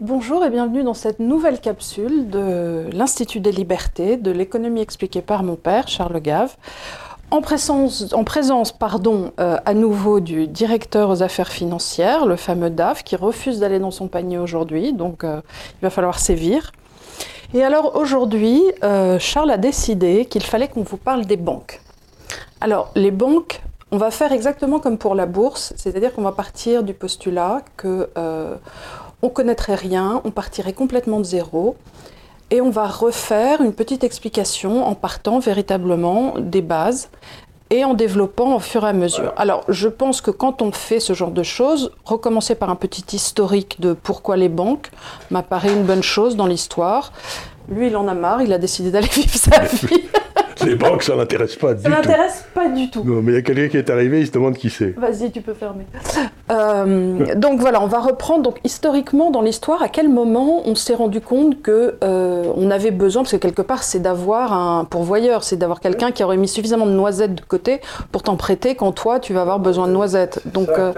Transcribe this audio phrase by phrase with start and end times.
[0.00, 5.44] Bonjour et bienvenue dans cette nouvelle capsule de l'Institut des libertés, de l'économie expliquée par
[5.44, 6.56] mon père, Charles Gave.
[7.30, 12.70] En présence, en présence pardon, euh, à nouveau du directeur aux affaires financières, le fameux
[12.70, 15.40] DAF, qui refuse d'aller dans son panier aujourd'hui, donc euh,
[15.80, 16.72] il va falloir sévir.
[17.54, 21.80] Et alors aujourd'hui, euh, Charles a décidé qu'il fallait qu'on vous parle des banques.
[22.60, 26.82] Alors les banques, on va faire exactement comme pour la bourse, c'est-à-dire qu'on va partir
[26.82, 28.08] du postulat que
[29.24, 31.76] on connaîtrait rien, on partirait complètement de zéro.
[32.50, 37.08] Et on va refaire une petite explication en partant véritablement des bases
[37.70, 39.32] et en développant au fur et à mesure.
[39.38, 43.16] Alors, je pense que quand on fait ce genre de choses, recommencer par un petit
[43.16, 44.90] historique de pourquoi les banques
[45.30, 47.10] m'apparaît une bonne chose dans l'histoire.
[47.70, 50.04] Lui, il en a marre, il a décidé d'aller vivre sa vie.
[50.64, 51.90] Les banques, ça n'intéresse pas du tout.
[51.90, 53.02] Ça n'intéresse pas du tout.
[53.04, 54.90] Non, mais il y a quelqu'un qui est arrivé, il se demande qui c'est.
[54.96, 55.86] Vas-y, tu peux fermer.
[56.50, 60.94] Euh, donc voilà, on va reprendre donc historiquement dans l'histoire à quel moment on s'est
[60.94, 65.42] rendu compte que euh, on avait besoin, parce que quelque part c'est d'avoir un pourvoyeur,
[65.42, 67.80] c'est d'avoir quelqu'un qui aurait mis suffisamment de noisettes de côté
[68.12, 70.40] pour t'en prêter quand toi tu vas avoir besoin de noisettes.
[70.46, 70.92] Donc ça, euh,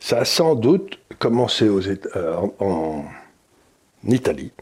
[0.00, 3.04] ça a sans doute commencé aux en, en,
[4.08, 4.52] Italie.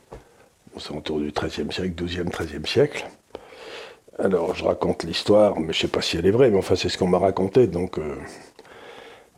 [0.78, 3.06] C'est autour du XIIIe siècle, XIIe, XIIIe siècle.
[4.18, 6.76] Alors, je raconte l'histoire, mais je ne sais pas si elle est vraie, mais enfin,
[6.76, 7.66] c'est ce qu'on m'a raconté.
[7.66, 8.14] Donc, euh,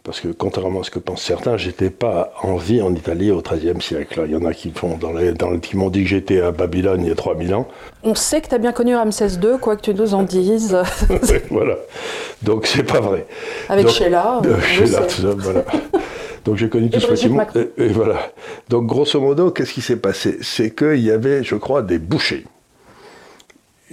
[0.04, 3.40] parce que contrairement à ce que pensent certains, j'étais pas en vie en Italie au
[3.40, 4.22] XIIIe siècle.
[4.26, 6.52] Il y en a qui, font dans les, dans qui m'ont dit que j'étais à
[6.52, 7.66] Babylone il y a 3000 ans.
[8.02, 10.76] On sait que tu as bien connu Ramsès II, quoi que tu nous en dises.
[11.50, 11.76] voilà.
[12.42, 13.26] Donc, c'est pas vrai.
[13.70, 14.42] Avec Sheila.
[14.44, 15.64] Euh, Sheila, tout ça, voilà.
[16.44, 17.44] Donc j'ai connu tout ce bâtiment.
[17.76, 18.30] et, voilà.
[18.68, 20.38] Donc grosso modo, qu'est-ce qui s'est passé?
[20.42, 22.44] C'est qu'il y avait, je crois, des bouchers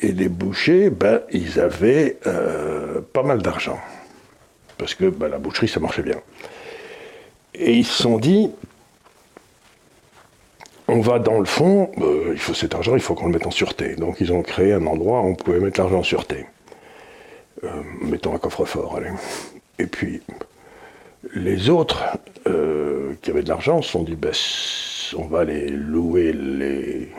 [0.02, 3.80] et les bouchers, ben, ils avaient euh, pas mal d'argent.
[4.77, 6.19] Parce que ben, la boucherie, ça marchait bien.
[7.53, 8.49] Et ils se sont dit,
[10.87, 13.45] on va dans le fond, euh, il faut cet argent, il faut qu'on le mette
[13.45, 13.95] en sûreté.
[13.95, 16.45] Donc ils ont créé un endroit où on pouvait mettre l'argent en sûreté.
[17.64, 17.70] Euh,
[18.02, 19.11] mettons un coffre-fort, allez.
[19.77, 20.21] Et puis,
[21.36, 22.03] les autres
[23.21, 24.33] qui avaient de l'argent se sont dit, ben,
[25.17, 27.09] on va aller louer les,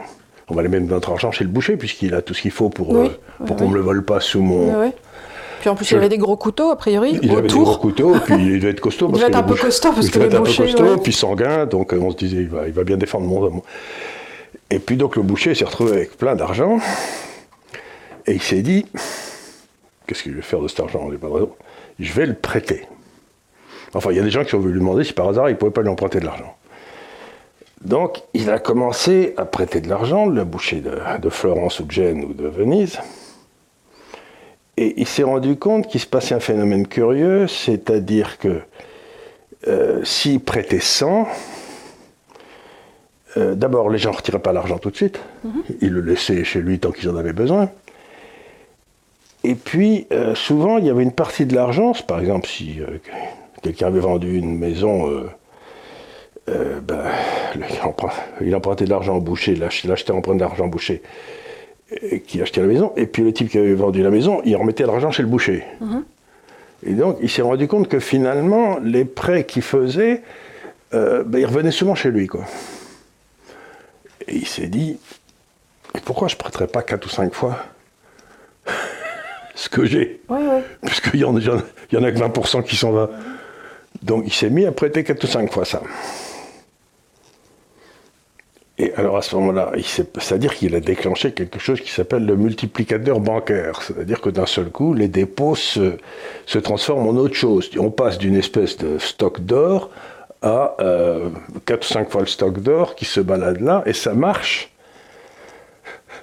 [0.49, 2.69] on va aller mettre notre argent chez le boucher, puisqu'il a tout ce qu'il faut
[2.69, 3.09] pour, euh,
[3.47, 4.93] pour qu'on ne me le vole pas sous mon.
[5.61, 7.19] Puis en plus, il avait des gros couteaux, a priori.
[7.23, 9.09] Il avait des gros couteaux, puis il devait être costaud.
[9.09, 10.63] il devait être un peu costaud, parce que le boucher.
[10.63, 13.27] un peu costaud, puis sanguin, donc on se disait, il va, il va bien défendre
[13.27, 13.63] mon.
[14.71, 16.79] Et puis donc le boucher s'est retrouvé avec plein d'argent,
[18.27, 18.85] et il s'est dit,
[20.07, 21.09] qu'est-ce qu'il va faire de cet argent
[21.99, 22.87] Je vais le prêter.
[23.95, 25.53] Enfin, il y a des gens qui ont voulu lui demander si par hasard il
[25.53, 26.57] ne pouvait pas lui emprunter de l'argent.
[27.85, 32.25] Donc, il a commencé à prêter de l'argent, le boucher de, Florence ou de Gênes
[32.25, 32.99] ou de Venise.
[34.77, 38.61] Et il s'est rendu compte qu'il se passait un phénomène curieux, c'est-à-dire que
[39.69, 41.29] euh, s'il prêtait 100,
[43.37, 45.63] euh, d'abord les gens ne retiraient pas l'argent tout de suite, mhm.
[45.81, 47.71] ils le laissaient chez lui tant qu'ils en avaient besoin.
[49.45, 52.81] Et puis, euh, souvent, il y avait une partie de l'argent, par exemple, si
[53.63, 55.29] quelqu'un avait vendu une maison
[56.47, 57.11] ben,
[58.41, 61.03] il empruntait de l'argent au boucher, l'achetait emprunté d'argent au boucher,
[62.27, 64.87] qui achetait la maison, et puis le type qui avait vendu la maison, il remettait
[64.87, 65.65] l'argent chez le boucher.
[65.81, 66.05] Mhm.
[66.87, 70.23] Et donc, il s'est rendu compte que finalement, les prêts qu'il faisait,
[70.93, 72.27] euh, ben, ils revenaient souvent chez lui.
[72.27, 72.45] Quoi.
[74.29, 74.99] Et il s'est dit,
[76.05, 77.59] pourquoi je ne prêterais pas 4 ou 5 fois
[79.55, 80.21] ce que j'ai?
[80.29, 80.61] Oui, oui.
[80.85, 81.47] Puisqu'il y, en a, il
[81.93, 83.09] y en a que 20% qui sont là.
[84.03, 85.83] Donc il s'est mis à prêter 4 ou 5 fois ça.
[88.77, 89.73] Et alors à ce moment-là,
[90.19, 93.81] c'est-à-dire qu'il a déclenché quelque chose qui s'appelle le multiplicateur bancaire.
[93.83, 95.97] C'est-à-dire que d'un seul coup, les dépôts se,
[96.59, 97.71] transforment en autre chose.
[97.79, 99.91] On passe d'une espèce de stock d'or
[100.43, 101.31] à euh,
[101.67, 104.73] 4 ou 5 fois le stock d'or qui se balade là, et ça marche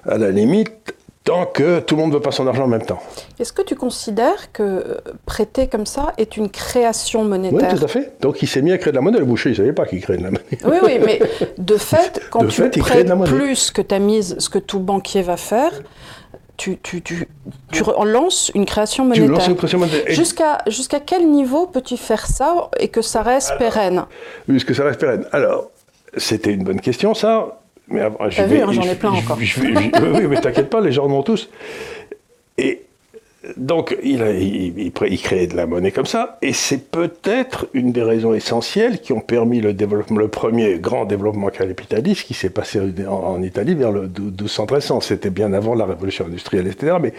[0.04, 0.94] à la limite
[1.24, 3.00] tant que tout le monde veut pas son argent en même temps.
[3.38, 7.70] Est-ce que tu considères que euh, prêter comme ça est une création monétaire?
[7.72, 8.20] Oui, tout à fait.
[8.20, 9.18] Donc il s'est mis à créer de la monnaie.
[9.18, 10.44] Le boucher, il ne savait pas qu'il créait de la monnaie.
[10.64, 11.20] Oui, oui, mais
[11.58, 15.72] de fait, quand tu prêtes plus que ta mise, ce que tout banquier va faire,
[16.56, 17.28] tu, tu, tu,
[17.72, 19.26] tu lances une création monétaire.
[19.26, 20.04] Tu lances une création monétaire.
[20.08, 24.04] Jusqu'à jusqu'à quel niveau peux-tu faire ça et que ça reste pérenne?
[24.48, 25.24] Oui, que ça reste pérenne.
[25.32, 25.70] Alors,
[26.16, 27.61] c'était une bonne question, ça.
[27.88, 29.38] Mais avant, je vu, hein, j'en ai plein encore.
[29.38, 31.50] oui, mais t'inquiète pas, les gens en ont tous.
[32.58, 32.82] Et
[33.56, 38.02] donc, il, a, il, créait de la monnaie comme ça, et c'est peut-être une des
[38.02, 42.80] raisons essentielles qui ont permis le, développement, le premier grand développement capitaliste qui s'est passé
[43.08, 44.92] en, Italie vers le 1213.
[45.00, 46.96] C'était bien avant la révolution industrielle, etc.
[47.00, 47.14] Mais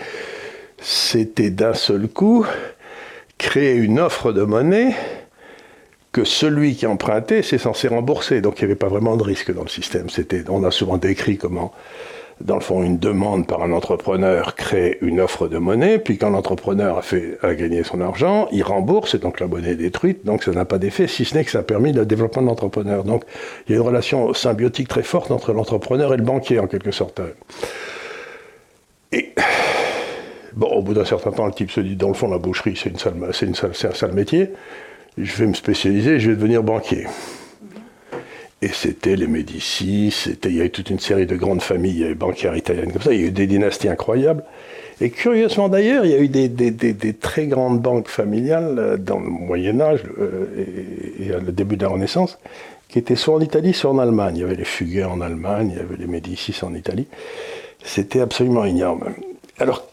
[0.80, 2.46] c'était d'un seul coup
[3.38, 4.96] créer une offre de monnaie
[6.14, 8.40] que celui qui empruntait, c'est censé rembourser.
[8.40, 10.10] Donc il n'y avait pas vraiment de risque dans le système.
[10.10, 11.74] C'était, on a souvent décrit comment,
[12.40, 16.30] dans le fond, une demande par un entrepreneur crée une offre de monnaie, puis quand
[16.30, 20.44] l'entrepreneur a, a gagné son argent, il rembourse, et donc la monnaie est détruite, donc
[20.44, 23.04] ça n'a pas d'effet, si ce n'est que ça a permis le développement de l'entrepreneur.
[23.04, 23.24] Donc
[23.68, 26.92] il y a une relation symbiotique très forte entre l'entrepreneur et le banquier, en quelque
[26.92, 27.22] sorte.
[29.12, 29.34] Et
[30.54, 32.76] bon, au bout d'un certain temps, le type se dit, dans le fond, la boucherie,
[32.76, 32.98] c'est, une
[33.42, 34.52] une c'est un sale métier
[35.18, 37.08] je vais me spécialiser, je vais devenir banquier.
[38.62, 40.14] Et c'était les Médicis,
[40.46, 43.24] il y avait toute une série de grandes familles bancaires italiennes comme ça, il y
[43.26, 44.44] a eu des dynasties incroyables.
[45.02, 49.28] Et curieusement d'ailleurs, il y a eu des, très grandes banques familiales euh, dans le
[49.28, 50.46] Moyen Âge euh,
[51.20, 52.38] et, et, le début de la Renaissance,
[52.88, 54.38] qui étaient soit en Italie, soit en Allemagne.
[54.38, 57.08] Il y avait les Fuguet en Allemagne, il y avait les Médicis en Italie.
[57.84, 59.14] C'était absolument énorme.
[59.60, 59.84] Alors,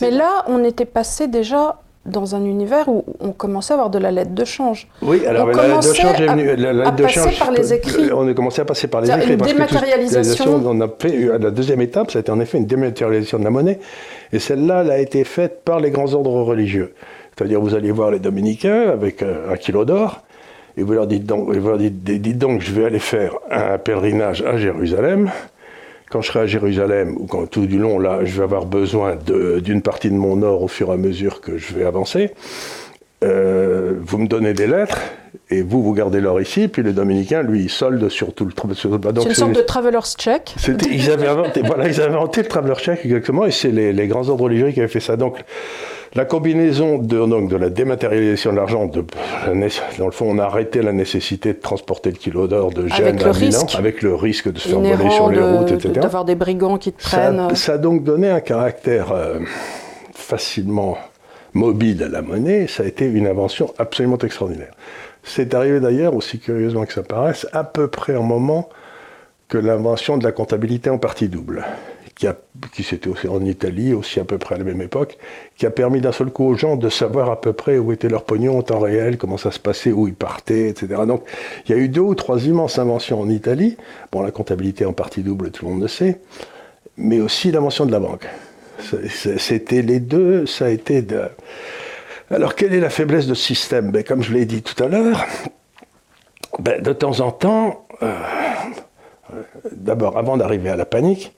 [0.00, 3.98] Mais là, on était passé déjà dans un univers où on commençait à avoir de
[3.98, 4.88] la lettre de change.
[5.02, 6.56] Oui, alors la lettre de change est venue.
[6.56, 8.12] La lettre de change, par les écrits.
[8.12, 9.32] On a commencé à passer par les écrits.
[9.32, 10.62] Une dématérialisation.
[10.64, 13.78] on a fait, la deuxième étape, c'était en effet une dématérialisation de la monnaie.
[14.32, 16.94] Et celle-là, elle a été faite par les grands ordres religieux.
[17.36, 20.22] C'est-à-dire, vous allez voir les dominicains avec un kilo d'or,
[20.76, 23.78] et vous leur dites donc, vous leur dites, dites donc, je vais aller faire un
[23.78, 25.30] pèlerinage à Jérusalem
[26.10, 29.16] quand je serai à Jérusalem, ou quand tout du long, là, je vais avoir besoin
[29.16, 32.32] d'une partie de mon or au fur et à mesure que je vais avancer,
[33.22, 34.98] euh, vous me donnez des lettres,
[35.50, 38.52] et vous, vous gardez l'or ici, puis le Dominicain, lui, il solde sur tout le...
[38.74, 40.54] C'est une sorte de traveler's check.
[40.90, 44.06] Ils avaient, inventé, voilà, ils avaient inventé le traveler's check, exactement, et c'est les, les,
[44.08, 45.16] grands ordres religieux qui avaient fait ça.
[45.16, 45.36] Donc,
[46.14, 49.04] la combinaison de, donc, de la dématérialisation de l'argent, de,
[49.98, 53.22] dans le fond, on a arrêté la nécessité de transporter le kilo d'or de Gênes
[53.22, 55.92] à Milan, avec le risque de se faire voler sur les routes, etc.
[56.00, 57.54] D'avoir des brigands qui te prennent.
[57.54, 59.38] Ça, a donc donné un caractère euh,
[60.12, 60.98] facilement
[61.52, 62.66] mobile à la monnaie.
[62.66, 64.72] Ça a été une invention absolument extraordinaire.
[65.22, 68.68] C'est arrivé d'ailleurs, aussi curieusement que ça paraisse, à peu près au moment
[69.48, 71.64] que l'invention de la comptabilité en partie double
[72.72, 75.16] qui, c'était aussi en Italie, aussi à peu près à la même époque,
[75.56, 78.08] qui a permis d'un seul coup aux gens de savoir à peu près où était
[78.08, 81.02] leur pognon en temps réel, comment ça se passait, où ils partaient, etc.
[81.06, 81.24] Donc
[81.66, 83.76] il y a eu deux ou trois immenses inventions en Italie.
[84.12, 86.20] Bon, la comptabilité en partie double, tout le monde le sait,
[86.96, 88.26] mais aussi l'invention de la banque.
[89.38, 91.22] C'était les deux, ça a été de...
[92.30, 93.90] Alors quelle est la faiblesse de ce système?
[93.90, 95.26] Ben, Comme je l'ai dit tout à l'heure,
[96.58, 98.14] ben, de temps en temps, euh,
[99.72, 101.34] d'abord avant d'arriver à la panique,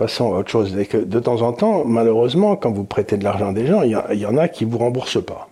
[0.00, 3.50] passons à autre chose, que de temps en temps, malheureusement, quand vous prêtez de l'argent
[3.50, 5.50] à des gens, il y, en a qui ne vous remboursent pas.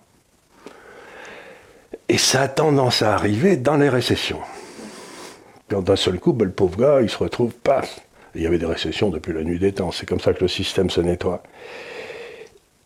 [2.07, 4.39] Et ça a tendance à arriver dans les récessions.
[5.69, 7.99] D'un seul coup, ben, le pauvre gars, il se retrouve, paf.
[8.33, 9.91] Il y avait des récessions depuis la nuit des temps.
[9.91, 11.43] C'est comme ça que le système se nettoie.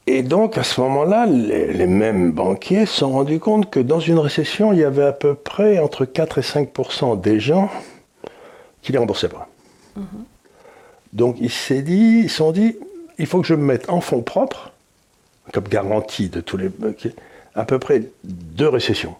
[0.05, 4.19] Et donc, à ce moment-là, les, mêmes banquiers se sont rendus compte que dans une
[4.19, 7.69] récession, il y avait à peu près entre 4 et 5% des gens
[8.81, 9.47] qui ne les remboursaient pas.
[9.97, 10.32] Mm-hmm.
[11.13, 12.75] Donc ils se dit, sont dit,
[13.17, 14.71] il faut que je me mette en fonds propres,
[15.53, 16.69] comme garantie de tous les.
[17.55, 19.15] à peu près deux récessions.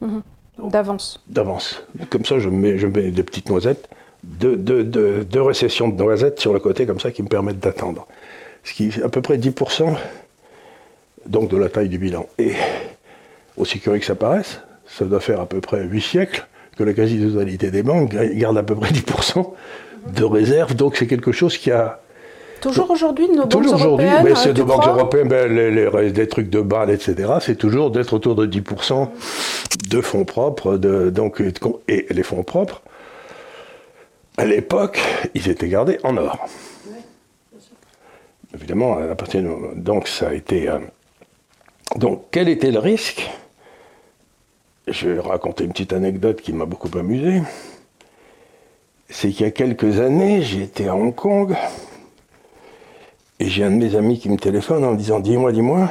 [0.00, 0.22] Mhm.
[0.58, 1.22] D'avance.
[1.26, 1.82] D'avance.
[2.10, 3.88] Comme ça, je mets, je mets des petites noisettes,
[4.22, 8.06] deux, deux, récessions de noisettes sur le côté, comme ça, qui me permettent d'attendre.
[8.64, 9.96] Ce qui est à peu près 10%
[11.26, 12.26] donc de la taille du bilan.
[12.38, 12.52] Et
[13.56, 16.46] aussi curieux que ça paraisse, ça doit faire à peu près 8 siècles
[16.76, 19.46] que la quasi-totalité des banques garde à peu près 10%
[20.14, 20.74] de réserve.
[20.74, 22.00] Donc c'est quelque chose qui a.
[22.60, 26.50] Toujours aujourd'hui, nos banques toujours aujourd'hui, mais c'est de banques européennes, ben, les, les, trucs
[26.50, 27.32] de balles, etc.
[27.40, 29.08] C'est toujours d'être autour de 10%
[29.88, 31.42] de fonds propres, de, donc,
[31.88, 32.82] et les fonds propres,
[34.36, 35.00] à l'époque,
[35.34, 36.38] ils étaient gardés en or.
[38.54, 40.68] Évidemment, à partir de, donc ça a été.
[40.68, 40.78] Euh,
[41.96, 43.30] donc, quel était le risque?
[44.86, 47.42] Je vais raconter une petite anecdote qui m'a beaucoup amusé
[49.10, 51.54] c'est qu'il y a quelques années, j'étais à Hong Kong
[53.40, 55.90] et j'ai un de mes amis qui me téléphone en me disant Dis-moi, dis-moi,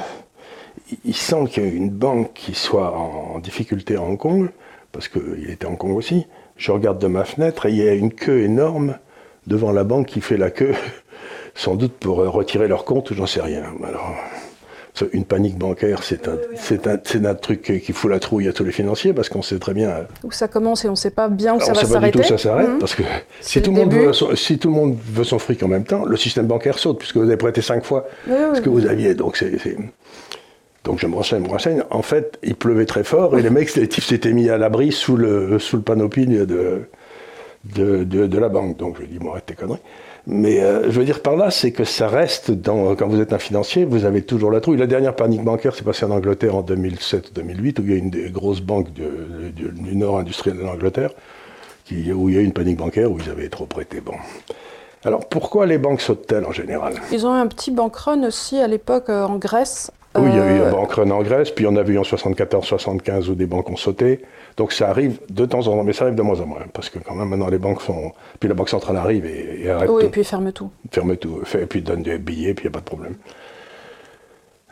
[1.04, 4.50] il semble qu'il y a une banque qui soit en difficulté à Hong Kong,
[4.92, 6.28] parce qu'il était à Hong Kong aussi.
[6.56, 8.98] Je regarde de ma fenêtre et il y a une queue énorme
[9.48, 10.76] devant la banque qui fait la queue,
[11.56, 13.64] sans doute pour retirer leur compte ou j'en sais rien.
[15.14, 18.72] Une panique bancaire, c'est un, un, un, truc qui fout la trouille à tous les
[18.72, 19.90] financiers parce qu'on sait très bien.
[19.90, 21.90] Euh, où ça commence et on ne sait pas bien où ça va s'arrêter.
[21.90, 22.80] On sait pas du tout où ça s'arrête mhm.
[22.80, 23.04] parce que
[23.42, 26.06] si tout, le monde veut, si tout le monde veut son fric en même temps,
[26.06, 29.14] le système bancaire saute puisque vous avez prêté cinq fois ce que vous aviez.
[29.16, 29.52] Donc c'est.
[30.86, 31.84] Donc je me renseigne, me renseigne.
[31.92, 34.92] En fait, il pleuvait très fort et les mecs, les types s'étaient mis à l'abri
[34.92, 36.88] sous le, sous le panoplie de,
[37.66, 38.78] de, de, la banque.
[38.78, 39.80] Donc je lui dit, bon, arrête tes conneries.
[40.28, 43.34] Mais euh, je veux dire par là, c'est que ça reste, dans, quand vous êtes
[43.34, 44.78] un financier, vous avez toujours la trouille.
[44.78, 48.10] La dernière panique bancaire s'est passée en Angleterre en 2007-2008, où il y a une
[48.10, 51.12] des grosses banques du nord industriel de l'Angleterre,
[51.92, 54.02] où il y a eu une panique bancaire, où ils avaient trop prêté.
[54.02, 54.16] Bon.
[55.06, 56.96] Alors pourquoi les banques sautent-elles en général?
[57.12, 59.92] Ils ont eu un petit bank run aussi à l'époque euh, en Grèce.
[60.16, 62.02] Oui, il y a eu un bank run en Grèce, puis on a vu en
[62.02, 64.22] 74-75 où des banques ont sauté.
[64.58, 66.90] Donc ça arrive de temps en temps, mais ça arrive de moins en moins, parce
[66.90, 68.12] que quand même maintenant les banques font...
[68.40, 70.72] Puis la Banque centrale arrive et, arrête Oui, et puis ferme tout.
[70.92, 73.16] Ferme tout, et puis donne des billets, puis il n'y a pas de problème.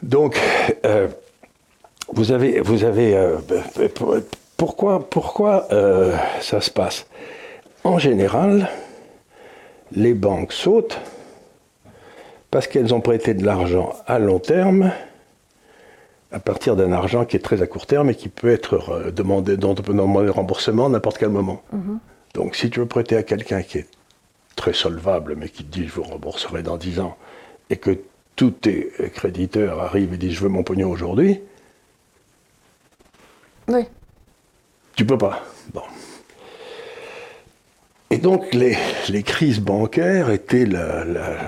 [0.02, 0.40] Donc,
[0.86, 1.08] euh,
[2.12, 2.60] vous avez...
[2.62, 3.38] Vous avez euh,
[4.58, 7.06] pourquoi pourquoi euh, ça se passe?
[7.84, 8.70] En général,
[9.92, 11.00] les banques sautent
[12.50, 14.92] parce qu'elles ont prêté de l'argent à long terme
[16.32, 19.12] à partir d'un argent qui est très à court terme et qui peut être euh,
[19.12, 21.64] demandé, dont on peut demander remboursement à n'importe quel moment.
[21.72, 22.00] Mhm.
[22.34, 23.88] Donc si tu veux prêter à quelqu'un qui est
[24.56, 27.18] très solvable, mais qui te dit je vous rembourserai dans 10 ans,
[27.70, 27.98] et que
[28.36, 31.40] tous tes créditeurs arrivent et disent je veux mon pognon aujourd'hui,
[33.68, 33.86] oui.
[34.96, 35.44] tu peux pas.
[35.74, 35.82] Bon.
[38.10, 38.78] Et donc les,
[39.24, 41.04] crises bancaires étaient la,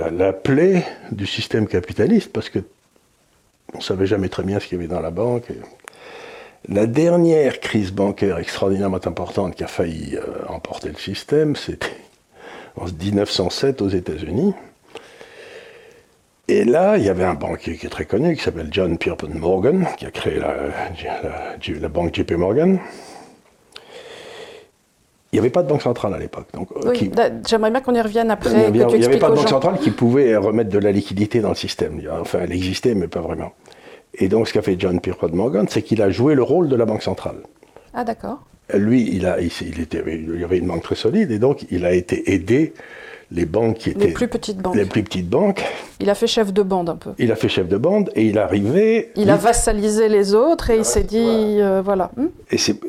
[0.09, 2.59] la plaie du système capitaliste, parce que
[3.73, 5.45] on ne savait jamais très bien ce qu'il y avait dans la banque.
[6.67, 11.87] La dernière crise bancaire extraordinairement importante qui a failli euh, emporter le système, c'était
[12.75, 14.53] en 1907 aux États-Unis.
[16.49, 19.29] Et là, il y avait un banquier qui est très connu, qui s'appelle John Pierpont
[19.35, 22.79] Morgan, qui a créé la, banque JP Morgan.
[25.31, 26.47] Il n'y avait pas de banque centrale à l'époque.
[26.55, 27.11] Euh, oui,
[27.47, 28.49] j'aimerais bien qu'on y revienne après.
[28.49, 31.55] Il n'y avait, pas de banque centrale qui pouvait remettre de la liquidité dans le
[31.55, 32.01] système.
[32.19, 33.51] Enfin, elle existait, mais pas vraiment.
[34.15, 36.75] Et donc, ce qu'a fait John Pierpont Morgan, c'est qu'il a joué le rôle de
[36.75, 37.37] la banque centrale.
[37.93, 38.39] Ah, d'accord.
[38.73, 41.85] Lui, il, a, il, était, il y avait une banque très solide, et donc il
[41.85, 42.73] a été aidé
[43.31, 44.75] les banques qui étaient les plus petites banques.
[44.75, 45.63] Les plus petites banques.
[45.99, 47.11] Il a fait chef de bande un peu.
[47.19, 49.11] Il a fait chef de bande et il est arrivé.
[49.15, 52.11] Il a vassalisé les autres et il s'est dit euh, voilà.
[52.17, 52.79] Hmm et c'est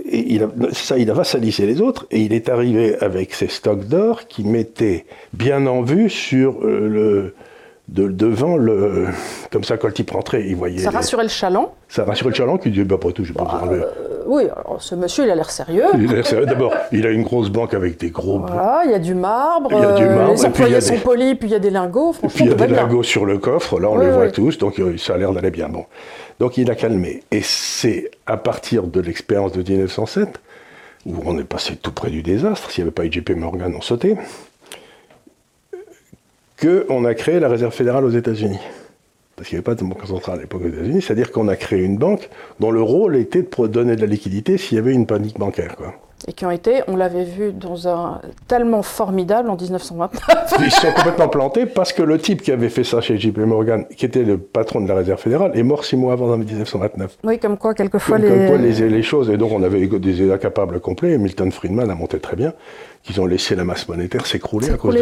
[0.72, 4.44] ça, il a vassalisé les autres et il est arrivé avec ses stocks d'or qui
[4.44, 7.34] mettaient bien en vue sur euh, le
[7.90, 9.06] devant le.
[9.50, 10.78] Comme ça, quand le type rentrait, il voyait.
[10.78, 11.74] Ça rassurait le chaland.
[11.88, 13.84] Ça rassurait le chaland qui disait bah, après tout, je pas bah, euh,
[14.26, 15.84] Oui, alors ce monsieur, il a l'air sérieux.
[15.98, 16.46] Il a l'air sérieux.
[16.46, 18.40] D'abord, il a une grosse banque avec des gros.
[18.40, 19.70] Voilà, il y a du marbre.
[19.72, 20.32] Il y a du euh, marbre.
[20.32, 22.14] Les employés sont polis, puis il y a des lingots.
[22.22, 24.58] Et puis il y a des lingots sur le coffre, là, on les voit tous,
[24.58, 25.68] donc euh, ça a l'air d'aller bien.
[25.68, 25.86] Bon.
[26.38, 27.22] Donc il a calmé.
[27.30, 30.40] Et c'est à partir de l'expérience de 1907,
[31.06, 33.72] où on est passé tout près du désastre, s'il n'y avait pas eu JP Morgan,
[33.76, 34.16] on sautait
[36.60, 38.58] qu'on a créé la Réserve fédérale aux États-Unis.
[39.40, 41.56] Parce qu'il n'y avait pas de banque centrale à l'époque aux États-Unis, c'est-à-dire qu'on a
[41.56, 42.28] créé une banque
[42.58, 45.76] dont le rôle était de donner de la liquidité s'il y avait une panique bancaire.
[46.28, 50.20] Et qui ont été, on l'avait vu, dans un tellement formidable en 1929.
[50.64, 53.86] Ils sont complètement plantés parce que le type qui avait fait ça chez JP Morgan,
[53.96, 57.18] qui était le patron de la Réserve fédérale, est mort six mois avant en 1929.
[57.24, 58.28] Oui, comme quoi, quelquefois, les...
[58.28, 59.30] Comme quoi, les, les choses.
[59.30, 61.16] Et donc, on avait des incapables complets.
[61.16, 62.52] Milton Friedman a monté très bien
[63.02, 64.96] qu'ils ont laissé la masse monétaire s'écrouler à, cause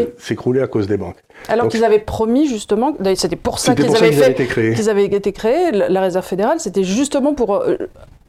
[0.63, 1.17] à cause des banques.
[1.49, 4.75] Alors qu'ils avaient promis justement, c'était pour ça qu'ils avaient, été créés.
[4.75, 7.77] qu'ils avaient été créés, la Réserve fédérale, c'était justement pour euh,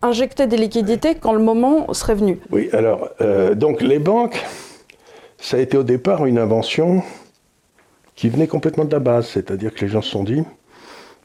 [0.02, 2.40] injecter des liquidités quand le moment serait venu.
[2.52, 4.46] Oui, alors, euh, donc les banques,
[5.38, 7.04] ça a été au départ une invention
[8.16, 10.44] qui venait complètement de la base, c'est-à-dire que les gens se sont dit,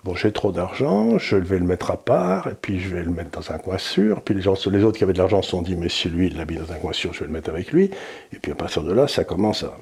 [0.05, 3.11] bon, j'ai trop d'argent, je vais le mettre à part, et puis je vais le
[3.11, 4.23] mettre dans un coin sûr.
[4.23, 6.29] Puis les, gens, les autres qui avaient de l'argent se sont dit, mais si lui,
[6.29, 7.91] il l'a mis dans un coin sûr, je vais le mettre avec lui.
[8.33, 9.77] Et puis à partir de là, ça commence à,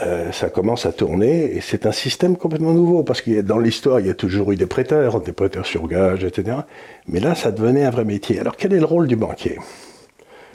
[0.00, 3.98] euh, ça commence à tourner, et c'est un système complètement nouveau, parce que dans l'histoire,
[3.98, 6.58] il y a toujours eu des prêteurs, des prêteurs sur gage, etc.
[7.08, 8.38] Mais là, ça devenait un vrai métier.
[8.38, 9.58] Alors quel est le rôle du banquier?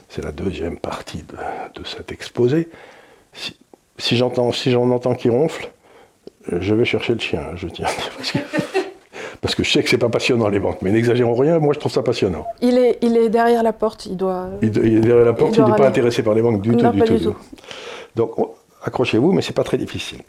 [0.07, 1.23] C'est la deuxième partie
[1.75, 2.69] de, cet exposé.
[3.33, 3.57] Si,
[3.97, 5.71] si j'entends, si j'en entends qui ronfle,
[6.49, 7.87] je vais chercher le chien, je tiens.
[9.41, 11.79] Parce que, je sais que c'est pas passionnant les banques, mais n'exagérons rien, moi je
[11.79, 12.47] trouve ça passionnant.
[12.61, 14.47] Il est, il est derrière la porte, il doit.
[14.61, 17.19] Il, est derrière la porte, il n'est pas intéressé par les banques du tout, du
[17.19, 17.35] tout.
[18.15, 18.31] Donc
[18.87, 20.21] accrochez-vous, mais c'est pas très difficile.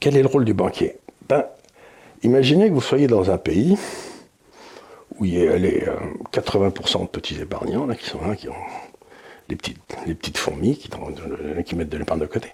[0.00, 0.98] Quel est le rôle du banquier?
[1.28, 1.44] Ben,
[2.22, 3.76] Imaginez que vous soyez dans un pays
[5.18, 5.84] où il y a les,
[6.32, 8.54] 80% euh, de petits épargnants là, qui sont là, qui ont
[9.48, 10.90] les petites, les petites fourmis qui,
[11.64, 12.52] qui mettent de l'épargne de côté.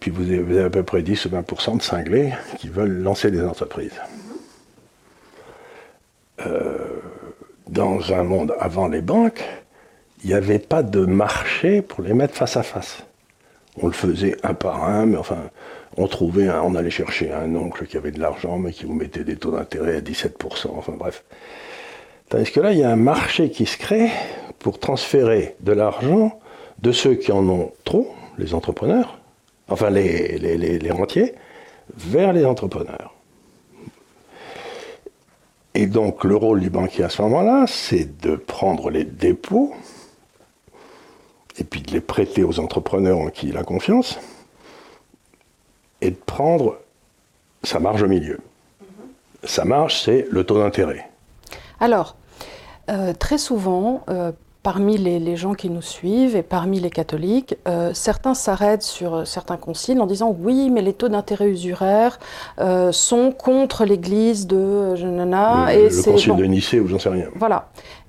[0.00, 3.42] Puis vous avez, à peu près 10 ou 20% de cinglés qui veulent lancer des
[3.42, 4.00] entreprises.
[6.44, 7.00] Euh,
[7.68, 9.44] dans un monde avant les banques,
[10.22, 13.05] il n'y avait pas de marché pour les mettre face à face.
[13.80, 15.50] On le faisait un par un, mais enfin,
[15.96, 19.24] on trouvait, on allait chercher un oncle qui avait de l'argent, mais qui vous mettait
[19.24, 21.24] des taux d'intérêt à 17%, enfin bref.
[22.28, 24.10] Tandis que là, il y a un marché qui se crée
[24.58, 26.40] pour transférer de l'argent
[26.82, 29.18] de ceux qui en ont trop, les entrepreneurs,
[29.68, 31.34] enfin les, les, les rentiers,
[31.96, 33.14] vers les entrepreneurs.
[35.74, 39.74] Et donc le rôle du banquier à ce moment-là, c'est de prendre les dépôts
[41.58, 44.18] et puis de les prêter aux entrepreneurs en qui il a confiance
[46.00, 46.78] et de prendre
[47.62, 48.38] sa marge au milieu.
[49.44, 51.08] Sa marge, c'est le taux d'intérêt.
[51.80, 52.16] Alors,
[52.90, 54.32] euh, très souvent, euh,
[54.62, 59.56] parmi les, gens qui nous suivent et parmi les catholiques, euh, certains s'arrêtent sur certains
[59.56, 62.18] conciles en disant oui, mais les taux d'intérêt usuraires
[62.90, 65.66] sont contre l'Église de Janana.
[65.66, 67.28] Le, et le concile de Nicée ou j'en sais rien.
[67.36, 67.68] Voilà.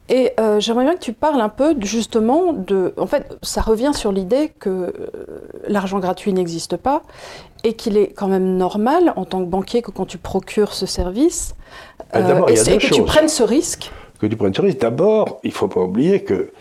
[0.09, 2.93] Et j'aimerais bien que tu parles un peu justement de...
[2.97, 4.93] En fait, ça revient sur l'idée que
[5.67, 7.03] l'argent gratuit n'existe pas
[7.65, 10.85] et qu'il est quand même normal en tant que banquier que quand tu procures ce
[10.85, 11.55] service,
[12.13, 14.79] et, que tu prennes ce risque que tu prennes ce risque.
[14.79, 16.51] D'abord, il ne faut pas oublier que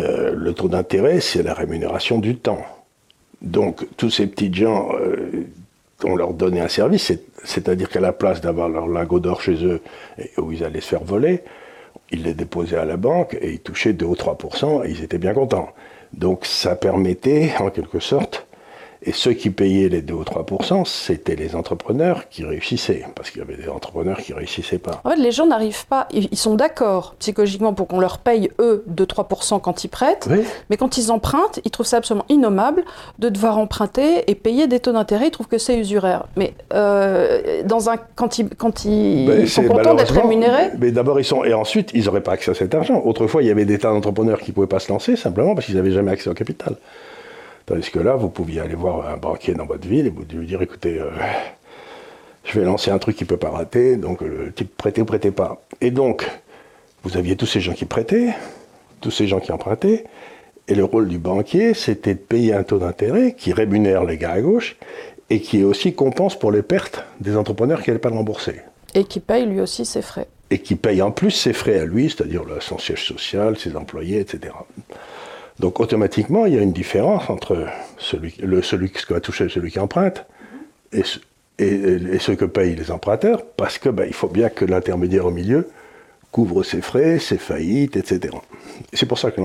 [0.00, 2.64] euh, le taux d'intérêt, c'est la rémunération du temps.
[3.40, 5.46] Donc, tous ces petits gens, euh,
[6.04, 7.12] on leur donnait un service,
[7.44, 9.80] c'est-à-dire qu'à la place d'avoir leur lingot d'or chez eux,
[10.38, 11.42] où ils allaient se faire voler,
[12.12, 15.18] ils les déposaient à la banque et ils touchaient 2 ou 3% et ils étaient
[15.18, 15.70] bien contents.
[16.12, 18.46] Donc, ça permettait, en quelque sorte,
[19.04, 23.40] et ceux qui payaient les 2 ou 3% c'était les entrepreneurs qui réussissaient, parce qu'il
[23.40, 25.00] y avait des entrepreneurs qui ne réussissaient pas.
[25.04, 28.84] En fait, les gens n'arrivent pas, ils sont d'accord psychologiquement pour qu'on leur paye, eux,
[28.92, 30.28] 2-3% quand ils prêtent,
[30.70, 32.84] mais quand ils empruntent, ils trouvent ça absolument innommable
[33.18, 36.26] de devoir emprunter et payer des taux d'intérêt, ils trouvent que c'est usuraire.
[36.36, 40.70] Mais euh, dans un, quand ils, quand ils, ben, sont contents d'être rémunérés...
[40.78, 41.44] Mais d'abord, ils sont...
[41.44, 43.02] Et ensuite, ils n'auraient pas accès à cet argent.
[43.04, 45.66] Autrefois, il y avait des tas d'entrepreneurs qui ne pouvaient pas se lancer, simplement parce
[45.66, 46.76] qu'ils n'avaient jamais accès au capital.
[47.66, 50.46] Tandis que là, vous pouviez aller voir un banquier dans votre ville et vous lui
[50.46, 51.10] dire écoutez, euh,
[52.44, 55.04] je vais lancer un truc qui ne peut pas rater, donc le type prêtez ou
[55.04, 55.62] prêtez pas.
[55.80, 56.28] Et donc,
[57.04, 58.34] vous aviez tous ces gens qui prêtaient,
[59.00, 60.04] tous ces gens qui empruntaient,
[60.68, 64.32] et le rôle du banquier, c'était de payer un taux d'intérêt qui rémunère les gars
[64.32, 64.76] à gauche
[65.30, 68.60] et qui aussi compense pour les pertes des entrepreneurs qui n'allaient pas le rembourser.
[68.94, 70.28] Et qui paye lui aussi ses frais.
[70.50, 74.20] Et qui paye en plus ses frais à lui, c'est-à-dire son siège social, ses employés,
[74.20, 74.52] etc.
[75.58, 77.66] Donc automatiquement, il y a une différence entre
[77.98, 80.24] celui, le, qui va toucher celui qui emprunte
[80.92, 85.30] et, ce que payent les emprunteurs, parce que ben, il faut bien que l'intermédiaire au
[85.30, 85.68] milieu
[86.32, 88.34] couvre ses frais, ses faillites, etc.
[88.92, 89.40] C'est pour ça que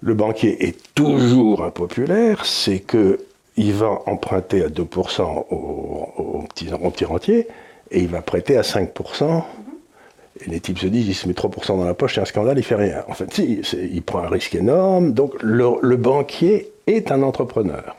[0.00, 7.04] le banquier est toujours impopulaire, c'est qu'il va emprunter à 2% aux, petits, aux petits
[7.04, 7.48] rentiers
[7.90, 9.42] et il va prêter à 5%
[10.46, 12.64] les types se disent, il se met 3% dans la poche, c'est un scandale, il
[12.64, 13.04] fait rien.
[13.08, 15.12] En fait, si, il prend un risque énorme.
[15.12, 17.96] Donc le, banquier est un entrepreneur.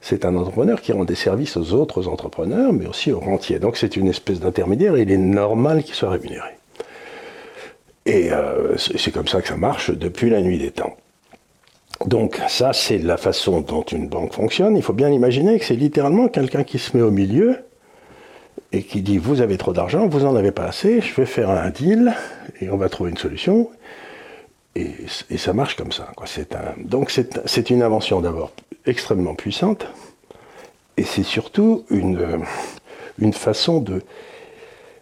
[0.00, 3.58] C'est un entrepreneur qui rend des services aux autres entrepreneurs, mais aussi aux rentiers.
[3.58, 6.50] Donc c'est une espèce d'intermédiaire et il est normal qu'il soit rémunéré.
[8.06, 10.96] Et euh, c'est comme ça que ça marche depuis la nuit des temps.
[12.06, 14.76] Donc ça, c'est la façon dont une banque fonctionne.
[14.76, 17.58] Il faut bien imaginer que c'est littéralement quelqu'un qui se met au milieu
[18.72, 21.50] et qui dit vous avez trop d'argent, vous n'en avez pas assez, je vais faire
[21.50, 22.14] un deal
[22.60, 23.70] et on va trouver une solution.
[24.76, 24.94] Et,
[25.36, 26.08] ça marche comme ça.
[26.16, 26.26] Quoi.
[26.54, 28.52] Un, donc c'est une invention d'abord
[28.86, 29.86] extrêmement puissante
[30.96, 32.44] et c'est surtout une,
[33.18, 34.02] une façon de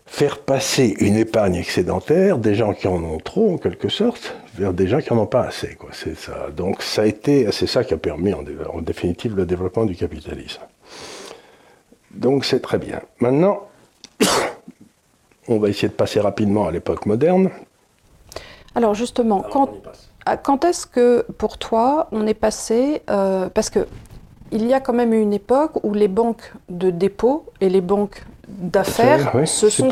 [0.06, 4.72] faire passer une épargne excédentaire des gens qui en ont trop en quelque sorte vers
[4.72, 5.74] des gens qui n'en ont pas assez.
[5.74, 5.90] Quoi.
[5.92, 6.48] Ça.
[6.56, 9.94] Donc ça a été, c'est ça qui a permis en, en définitive le développement du
[9.94, 10.62] capitalisme.
[12.18, 13.00] Donc c'est très bien.
[13.20, 13.60] Maintenant,
[15.48, 17.50] on va essayer de passer rapidement à l'époque moderne.
[18.74, 23.86] Alors justement, quand, est-ce que pour toi on est passé, euh, parce que
[24.50, 28.24] il y a quand même une époque où les banques de dépôt et les banques
[28.58, 29.90] d'affaires, ce sont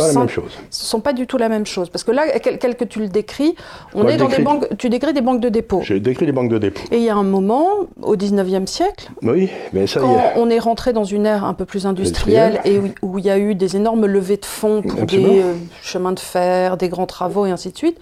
[0.71, 1.91] sont pas du tout la même chose.
[1.91, 3.55] Parce que là, quel, que tu le décris,
[3.95, 4.67] on est dans des banques.
[4.79, 5.81] Tu décris des banques de dépôt.
[5.83, 6.81] Je décris des banques de dépôt.
[6.91, 7.69] Et il y a un moment,
[8.03, 11.65] au 19e siècle, oui, mais ça, quand on est rentré dans une ère un peu
[11.65, 15.41] plus industrielle et où, il y a eu des énormes levées de fonds pour des
[15.41, 17.99] euh, chemins de fer, des grands travaux et ainsi de suite,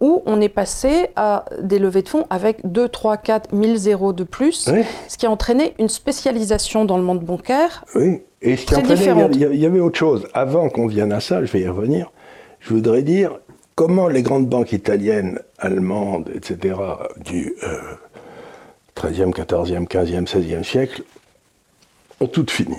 [0.00, 4.12] où on est passé à des levées de fonds avec 2, 3, 4 000 zéros
[4.12, 4.68] de plus,
[5.08, 7.84] ce qui a entraîné une spécialisation dans le monde bancaire.
[7.94, 10.28] Oui et ce qui il y, avait autre chose.
[10.34, 12.12] Avant qu'on vienne à ça, je vais y revenir,
[12.60, 13.38] je voudrais dire
[13.74, 16.78] comment les grandes banques italiennes, allemandes, etc.,
[17.24, 17.54] du
[18.96, 21.02] 13e, 14e, 15e, 16e siècle,
[22.20, 22.76] ont toutes fini.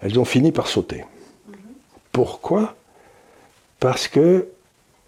[0.00, 1.04] Elles ont fini par sauter.
[2.12, 2.76] Pourquoi?
[3.80, 4.46] Parce qu'elles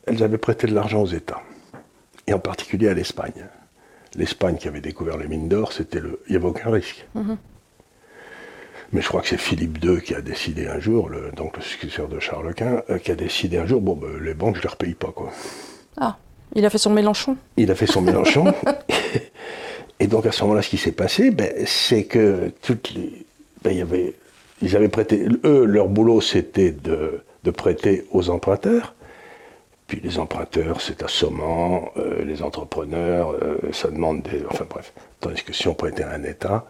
[0.07, 1.43] avaient prêté de l'argent aux États,
[2.27, 3.47] et en particulier à l'Espagne.
[4.17, 7.07] L'Espagne qui avait découvert les mines d'or, c'était le, il n'y avait aucun risque.
[7.15, 7.37] Mhm.
[8.93, 11.63] Mais je crois que c'est Philippe II qui a décidé un jour, le, donc le
[11.63, 14.61] successeur de Charles Quint, euh, qui a décidé un jour, bon, ben, les banques, je
[14.61, 15.13] ne les repaye pas.
[15.15, 15.31] Quoi.
[15.97, 16.17] Ah,
[16.55, 18.53] il a fait son Mélenchon Il a fait son Mélenchon.
[20.01, 23.25] Et donc à ce moment-là, ce qui s'est passé, ben, c'est que toutes les,
[23.63, 24.15] ben, y avait,
[24.63, 28.95] ils avaient prêté, eux, leur boulot, c'était de, de prêter aux emprunteurs.
[29.87, 34.43] Puis les emprunteurs, c'est assommant, euh, les entrepreneurs, euh, ça demande des.
[34.49, 34.93] Enfin bref.
[35.21, 36.65] Tandis que si on prêtait à un État,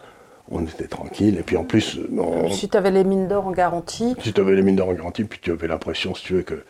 [0.50, 1.38] on était tranquille.
[1.38, 1.98] Et puis en plus.
[2.16, 4.14] On, si tu avais les mines d'or en garantie.
[4.22, 6.42] Si tu avais les mines d'or en garantie, puis tu avais l'impression, si tu veux,
[6.42, 6.64] que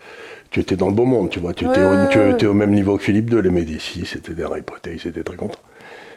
[0.51, 1.55] tu étais dans le beau monde, tu vois.
[1.55, 4.45] Tu, étais, au, tu étais, au, même niveau que Philippe II, les Médicis, c'était des
[4.45, 5.59] réputés, ils étaient très contents.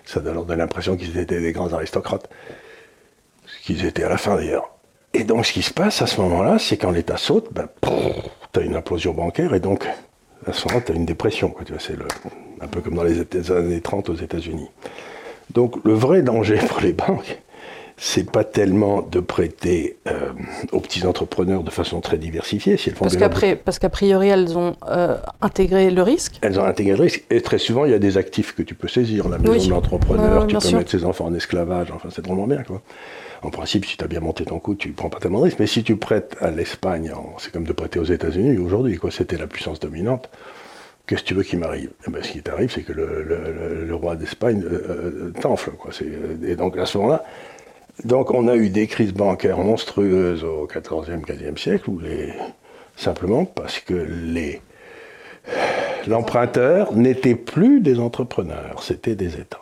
[0.06, 2.30] Ça donnait l'impression qu'ils étaient des grands aristocrates.
[3.46, 4.70] Ce qu'ils étaient à la fin d'ailleurs.
[5.14, 7.68] Et donc ce qui se passe à ce moment-là, c'est quand l'État saute, ben,
[8.52, 9.88] tu as une implosion bancaire et donc
[10.46, 11.50] à ce moment-là, tu as une dépression.
[11.50, 11.96] Quoi, tu vois, c'est
[12.60, 14.70] un peu comme dans les années 30 aux États-Unis.
[15.52, 17.40] Donc le vrai danger pour les banques,
[17.98, 20.32] c'est pas tellement de prêter euh,
[20.72, 22.78] aux petits entrepreneurs de façon très diversifiée.
[22.78, 26.40] Si elles font parce, qu'après, parce qu'a priori, elles ont euh, intégré le risque.
[26.42, 27.24] Elles ont intégré le risque.
[27.30, 29.30] Et très souvent, il y a des actifs que tu peux saisir.
[29.30, 31.92] La maison de l'entrepreneur, tu peux mettre ses enfants en esclavage.
[31.92, 32.64] Enfin, c'est vraiment bien.
[32.64, 32.82] Quoi.
[33.44, 35.46] En principe, si tu as bien monté ton coup, tu ne prends pas tellement de
[35.46, 35.60] risques.
[35.60, 39.00] Mais si tu prêtes à l'Espagne, c'est comme de prêter aux États-Unis aujourd'hui.
[39.12, 40.30] C'était la puissance dominante.
[41.06, 41.90] Qu'est-ce que tu veux qu'il m'arrive?
[42.08, 45.72] Eh ben, Ce qui t'arrive, c'est que le, roi d'Espagne euh, t'enfle.
[46.48, 47.26] Et donc, à ce moment-là,
[48.04, 52.34] donc on a eu des crises bancaires monstrueuses au XIVe, XVe siècle, où les,
[52.96, 54.62] simplement parce que les,
[56.08, 59.60] l'emprunteur n'était plus des entrepreneurs, c'était des États.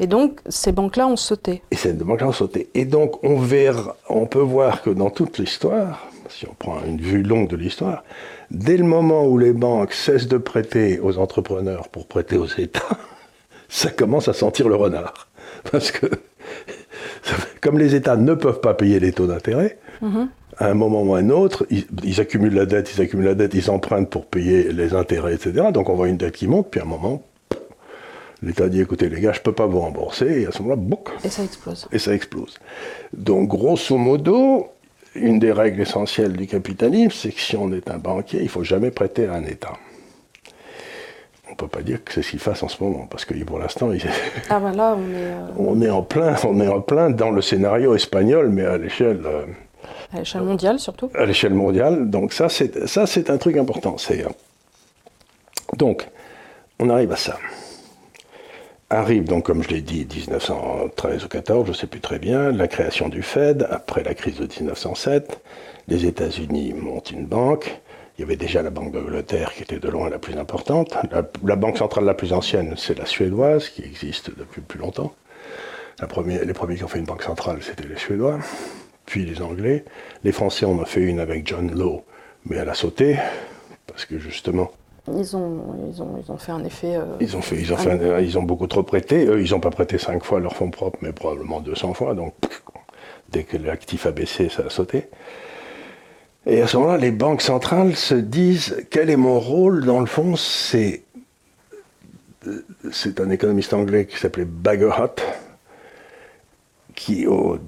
[0.00, 1.62] Et donc ces banques-là ont sauté.
[1.70, 2.68] Et ces banques-là ont sauté.
[2.74, 7.00] Et donc on verra, on peut voir que dans toute l'histoire, si on prend une
[7.00, 8.04] vue longue de l'histoire,
[8.50, 12.98] dès le moment où les banques cessent de prêter aux entrepreneurs pour prêter aux États,
[13.68, 15.28] ça commence à sentir le renard.
[15.72, 16.06] Parce que
[17.60, 19.78] comme les États ne peuvent pas payer les taux d'intérêt,
[20.58, 23.54] à un moment ou à un autre, ils, accumulent la dette, ils accumulent la dette,
[23.54, 25.66] ils empruntent pour payer les intérêts, etc.
[25.72, 27.22] Donc on voit une dette qui monte, puis à un moment,
[28.42, 30.80] l'État dit écoutez les gars, je ne peux pas vous rembourser, et à ce moment-là,
[30.80, 31.88] bouc Et ça explose.
[31.92, 32.58] Et ça explose.
[33.12, 34.68] Donc grosso modo,
[35.14, 38.50] une des règles essentielles du capitalisme, c'est que si on est un banquier, il ne
[38.50, 39.74] faut jamais prêter à un État
[41.58, 43.90] peut pas dire que c'est ce qu'il fasse en ce moment, parce que pour l'instant,
[44.48, 47.30] ah ben là, on est, euh, on est en plein, on est en plein dans
[47.30, 49.44] le scénario espagnol, mais à l'échelle euh,
[50.12, 51.10] à l'échelle mondiale surtout.
[51.14, 53.98] À l'échelle mondiale, donc ça c'est ça c'est un truc important.
[53.98, 54.28] C'est euh,
[55.76, 56.08] donc
[56.78, 57.38] on arrive à ça.
[58.90, 62.50] Arrive donc, comme je l'ai dit, 1913 ou 14, je ne sais plus très bien,
[62.52, 65.42] la création du Fed après la crise de 1907.
[65.88, 67.82] Les États-Unis montent une banque.
[68.18, 70.96] Il y avait déjà la Banque d'Angleterre qui était de loin la plus importante.
[71.12, 75.12] La, banque centrale la plus ancienne, c'est la suédoise, qui existe depuis plus longtemps.
[76.00, 78.40] La première, les premiers qui ont fait une banque centrale, c'était les Suédois,
[79.06, 79.84] puis les Anglais.
[80.24, 82.04] Les Français en ont fait une avec John Law,
[82.44, 83.18] mais elle a sauté,
[83.86, 84.72] parce que justement...
[85.06, 86.96] Ils ont, ils ont, ils ont fait un effet...
[86.96, 89.26] Euh, ils, ont fait, ils, ont fait ils ont beaucoup trop prêté.
[89.26, 92.14] Eux, ils n'ont pas prêté cinq fois leur fonds propres, mais probablement 200 fois.
[92.14, 92.34] Donc,
[93.30, 95.08] dès que l'actif a baissé, ça a sauté.
[96.46, 100.06] Et à ce moment-là, les banques centrales se disent quel est mon rôle Dans le
[100.06, 101.02] fond, c'est
[102.92, 105.16] c'est un économiste anglais qui s'appelait Bagehot,
[106.94, 107.58] qui au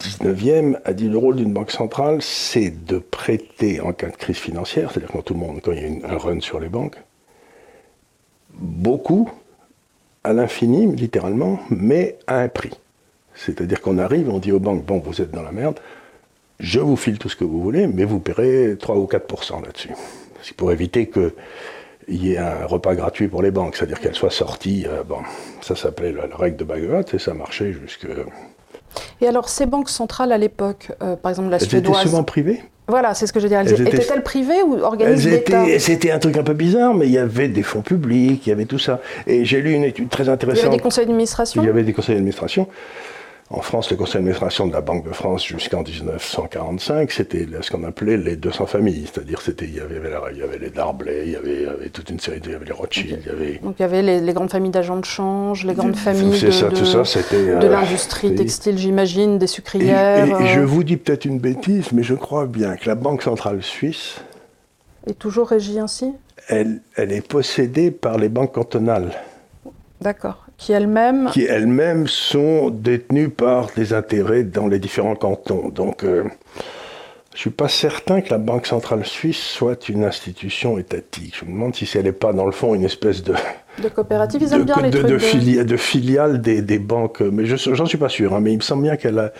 [0.00, 4.38] 19e a dit le rôle d'une banque centrale, c'est de prêter en cas de crise
[4.38, 6.96] financière, c'est-à-dire quand tout le monde, quand il y a un run sur les banques,
[8.54, 9.30] beaucoup,
[10.24, 12.72] à l'infini, littéralement, mais à un prix.
[13.34, 15.78] C'est-à-dire qu'on arrive, on dit aux banques, bon, vous êtes dans la merde,
[16.60, 19.90] je vous file tout ce que vous voulez, mais vous paierez 3 ou 4% là-dessus.
[20.42, 21.32] C'est pour éviter qu'il
[22.08, 24.86] y ait un repas gratuit pour les banques, c'est-à-dire qu'elles soient sorties.
[24.86, 25.18] Euh, bon,
[25.62, 28.06] ça s'appelait la, règle de Bagot et ça marchait jusque.
[29.20, 31.96] Et alors, ces banques centrales à l'époque, euh, par exemple la elles suédoise.
[31.96, 32.62] Elles étaient souvent privées?
[32.88, 33.60] Voilà, c'est ce que je veux dire.
[33.60, 37.18] Elles, étaient-elles privées ou organisées d'État C'était un truc un peu bizarre, mais il y
[37.18, 39.00] avait des fonds publics, il y avait tout ça.
[39.28, 40.62] Et j'ai lu une étude très intéressante.
[40.62, 41.62] Il y avait des conseils d'administration?
[41.62, 42.66] Il y avait des conseils d'administration.
[43.52, 47.82] En France, le conseil d'administration de la Banque de France jusqu'en 1945, c'était ce qu'on
[47.82, 49.10] appelait les 200 familles.
[49.12, 50.00] C'est-à-dire, c'était, il y avait,
[50.32, 52.66] il y avait les Darblay, il y avait, toute une série, de, il y avait
[52.66, 53.58] les Rothschild, il y avait...
[53.60, 56.68] Donc il y avait les, grandes familles d'agents de change, les grandes familles de, ça,
[56.68, 60.40] de, ça, de euh, l'industrie textile, j'imagine, des sucrières.
[60.42, 63.64] Et, je vous dis peut-être une bêtise, mais je crois bien que la Banque centrale
[63.64, 64.20] suisse...
[65.08, 66.12] Est toujours régie ainsi?
[66.50, 69.12] elle, elle est possédée par les banques cantonales.
[70.00, 75.70] D'accord qui elles-mêmes qui elles-mêmes sont détenues par des intérêts dans les différents cantons.
[75.70, 76.24] Donc, euh,
[77.34, 81.36] je suis pas certain que la Banque centrale suisse soit une institution étatique.
[81.40, 83.34] Je me demande si elle n'est pas, dans le fond, une espèce de
[83.82, 84.42] de coopérative.
[84.42, 85.76] Ils aiment bien les de, trucs de, de...
[85.76, 88.34] filiale des, des, banques, mais je j'en suis pas sûr.
[88.34, 89.32] Hein, mais il me semble bien qu'elle a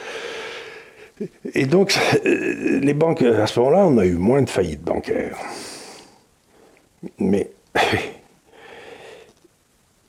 [1.54, 5.36] et donc, euh, les banques, à ce moment-là, on a eu moins de faillites bancaires.
[7.18, 7.50] Mais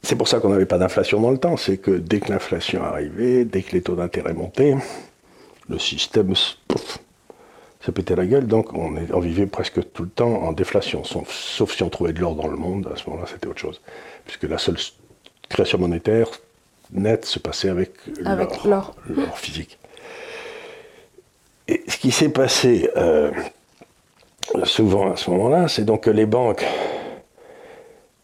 [0.03, 2.83] c'est pour ça qu'on n'avait pas d'inflation dans le temps, c'est que dès que l'inflation
[2.83, 4.75] arrivait, dès que les taux d'intérêt montaient,
[5.69, 6.33] le système
[6.67, 6.99] pouf,
[7.85, 11.03] ça pétait la gueule, donc on, est, on, vivait presque tout le temps en déflation,
[11.03, 13.59] sauf, sauf si on trouvait de l'or dans le monde, à ce moment-là c'était autre
[13.59, 13.81] chose.
[14.25, 14.77] Puisque la seule
[15.49, 16.27] création monétaire
[16.91, 17.93] nette se passait avec,
[18.25, 18.95] avec l'or
[19.35, 19.77] physique.
[21.67, 23.31] Et ce qui s'est passé euh,
[24.63, 26.65] souvent à ce moment-là, c'est donc que les banques,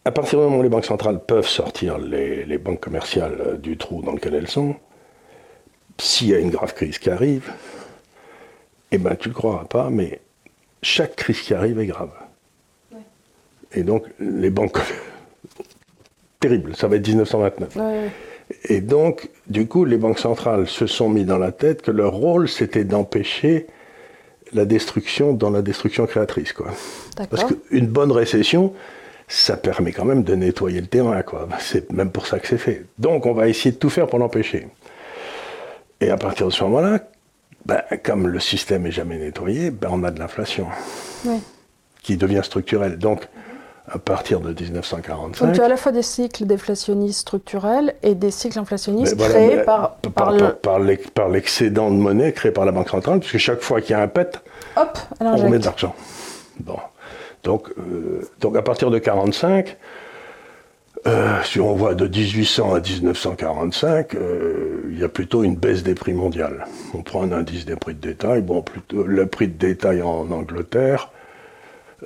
[0.08, 3.56] à partir du moment où les banques centrales peuvent sortir les, les banques commerciales euh,
[3.58, 4.74] du trou dans lequel elles sont,
[5.98, 7.52] s'il y a une grave crise qui arrive,
[8.90, 10.22] eh ben tu ne le croiras pas, mais
[10.80, 12.08] chaque crise qui arrive est grave.
[12.90, 13.00] Ouais.
[13.74, 14.78] Et donc les banques,
[16.40, 17.76] terrible, ça va être 1929.
[17.76, 18.08] Ouais.
[18.64, 22.14] Et donc, du coup, les banques centrales se sont mis dans la tête que leur
[22.14, 23.66] rôle, c'était d'empêcher
[24.54, 26.54] la destruction dans la destruction créatrice.
[26.54, 26.68] Quoi.
[27.28, 28.72] Parce qu'une bonne récession,
[29.28, 31.22] ça permet quand même de nettoyer le terrain.
[31.22, 31.48] Quoi.
[31.60, 32.86] C'est même pour ça que c'est fait.
[32.98, 34.68] Donc, on va essayer de tout faire pour l'empêcher.
[36.00, 37.00] Et à partir de ce moment-là,
[37.66, 40.66] ben, comme le système est jamais nettoyé, ben, on a de l'inflation
[41.26, 41.38] oui.
[42.02, 42.96] qui devient structurelle.
[42.96, 43.28] Donc,
[43.90, 45.46] à partir de 1945.
[45.46, 49.62] Donc tu as à la fois des cycles déflationnistes structurels et des cycles inflationnistes créés
[49.62, 53.92] par, par, par, l'excédent de monnaie créé par la Banque centrale, puisque chaque fois qu'il
[53.92, 54.40] y a un pet,
[54.76, 55.94] Hop, on remet de l'argent.
[56.60, 56.76] Bon.
[57.48, 59.78] Donc, euh, donc à partir de 1945,
[61.06, 65.82] euh, si on voit de 1800 à 1945, euh, il y a plutôt une baisse
[65.82, 66.66] des prix mondiales.
[66.92, 68.42] On prend un indice des prix de détail.
[68.42, 71.10] Bon, plutôt le prix de détail en Angleterre,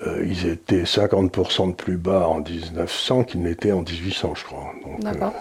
[0.06, 4.72] euh, ils étaient 50% de plus bas en 1900 qu'ils n'étaient en 1800, je crois.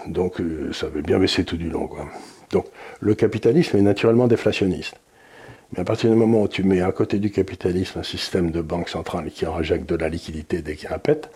[0.08, 1.86] Donc, euh, ça avait bien baissé tout du long.
[1.86, 2.08] Quoi.
[2.50, 2.66] Donc
[3.02, 4.96] le capitalisme est naturellement déflationniste.
[5.72, 8.62] Mais à partir du moment où tu mets à côté du capitalisme un système de
[8.62, 11.30] banque centrale qui injecte de la liquidité dès qu'il pet,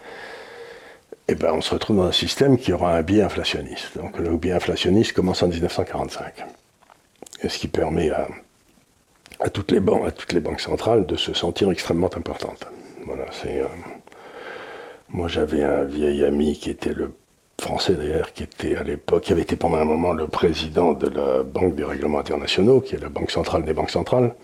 [1.27, 3.97] eh ben, on se retrouve dans un système qui aura un biais inflationniste.
[3.97, 6.45] Donc le biais inflationniste commence en 1945.
[7.41, 8.27] Et ce qui permet à,
[9.39, 12.67] à, toutes les banques, à toutes les banques centrales de se sentir extrêmement importantes.
[13.05, 13.61] Voilà, c'est.
[13.61, 13.67] Euh,
[15.09, 17.11] moi, j'avais un vieil ami qui était le
[17.65, 21.09] français d'ailleurs, qui était à l'époque, qui avait été pendant un moment le président de
[21.09, 24.35] la Banque des règlements internationaux, qui est la banque centrale des banques centrales.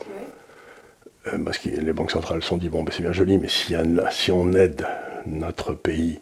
[1.28, 3.48] Euh, parce que les banques centrales se sont dit bon, ben, c'est bien joli, mais
[3.48, 3.76] si,
[4.10, 4.88] si, on aide
[5.28, 6.20] notre pays,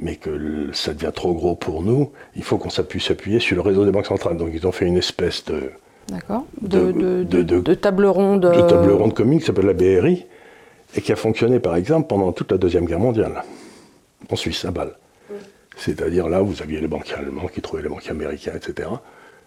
[0.00, 3.62] mais que ça devient trop gros pour nous, il faut qu'on puisse s'appuyer sur le
[3.62, 4.36] réseau des banques centrales.
[4.36, 5.70] Donc ils ont fait une espèce de.
[6.08, 6.44] D'accord.
[6.60, 8.42] De, de, de, de, table ronde.
[8.42, 10.26] De table ronde commune qui s'appelle la BRI
[10.96, 13.44] et qui a fonctionné par exemple pendant toute la Deuxième Guerre mondiale,
[14.28, 14.96] en Suisse, à Bâle.
[15.80, 18.88] C'est-à-dire là, vous aviez les banquiers allemands qui trouvaient les banquiers américains, etc.,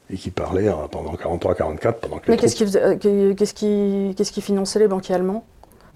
[0.09, 4.79] et qui parlaient hein, pendant 43-44, pendant que Mais qu'est-ce qui, euh, qu'est-ce, qui, finançait
[4.79, 5.45] les banquiers allemands?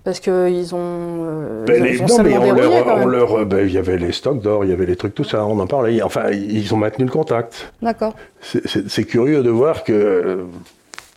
[0.03, 1.25] Parce qu'ils ont.
[1.25, 4.41] Euh, ben les, non, mais on leur, on leur ben, il y avait les stocks
[4.41, 6.01] d'or, il y avait les trucs, tout ça, on en parlait.
[6.01, 7.73] Enfin, ils ont maintenu le contact.
[7.81, 8.15] D'accord.
[8.39, 10.45] C'est, c'est curieux de voir que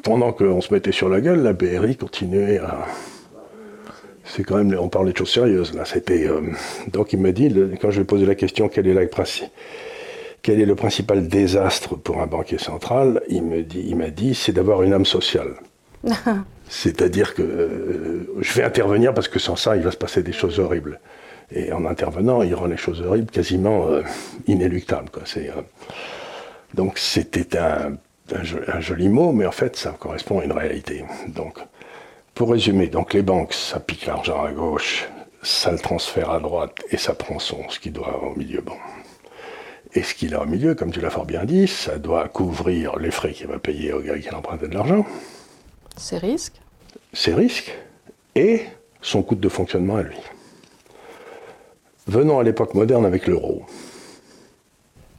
[0.03, 2.87] pendant qu'on se mettait sur la gueule, la BRI continuait à,
[4.35, 5.85] c'est quand même, on parlait de choses sérieuses là.
[5.85, 6.41] C'était euh,
[6.93, 9.07] donc il m'a dit quand je lui ai posé la question quel est, la,
[10.43, 14.35] quel est le principal désastre pour un banquier central, il me dit, il m'a dit
[14.35, 15.55] c'est d'avoir une âme sociale.
[16.69, 20.33] C'est-à-dire que euh, je vais intervenir parce que sans ça il va se passer des
[20.33, 21.01] choses horribles.
[21.53, 24.03] Et en intervenant, il rend les choses horribles quasiment euh,
[24.47, 25.11] inéluctables.
[25.11, 25.25] Quoi.
[26.75, 27.95] donc c'était un,
[28.33, 31.05] un, un, joli mot, mais en fait ça correspond à une réalité.
[31.27, 31.59] Donc
[32.35, 35.09] pour résumer, donc les banques, ça pique l'argent à gauche,
[35.43, 38.61] ça le transfère à droite et ça prend son, ce qui doit au milieu.
[38.61, 38.77] Bon.
[39.93, 42.97] Et ce qu'il a au milieu, comme tu l'as fort bien dit, ça doit couvrir
[42.99, 45.05] les frais qu'il va payer au gars qui a emprunté de l'argent.
[45.97, 46.61] Ses risques.
[47.13, 47.77] Ses risques
[48.35, 48.63] et
[49.03, 50.17] son coût de fonctionnement à lui.
[52.07, 53.65] Venons à l'époque moderne avec l'euro.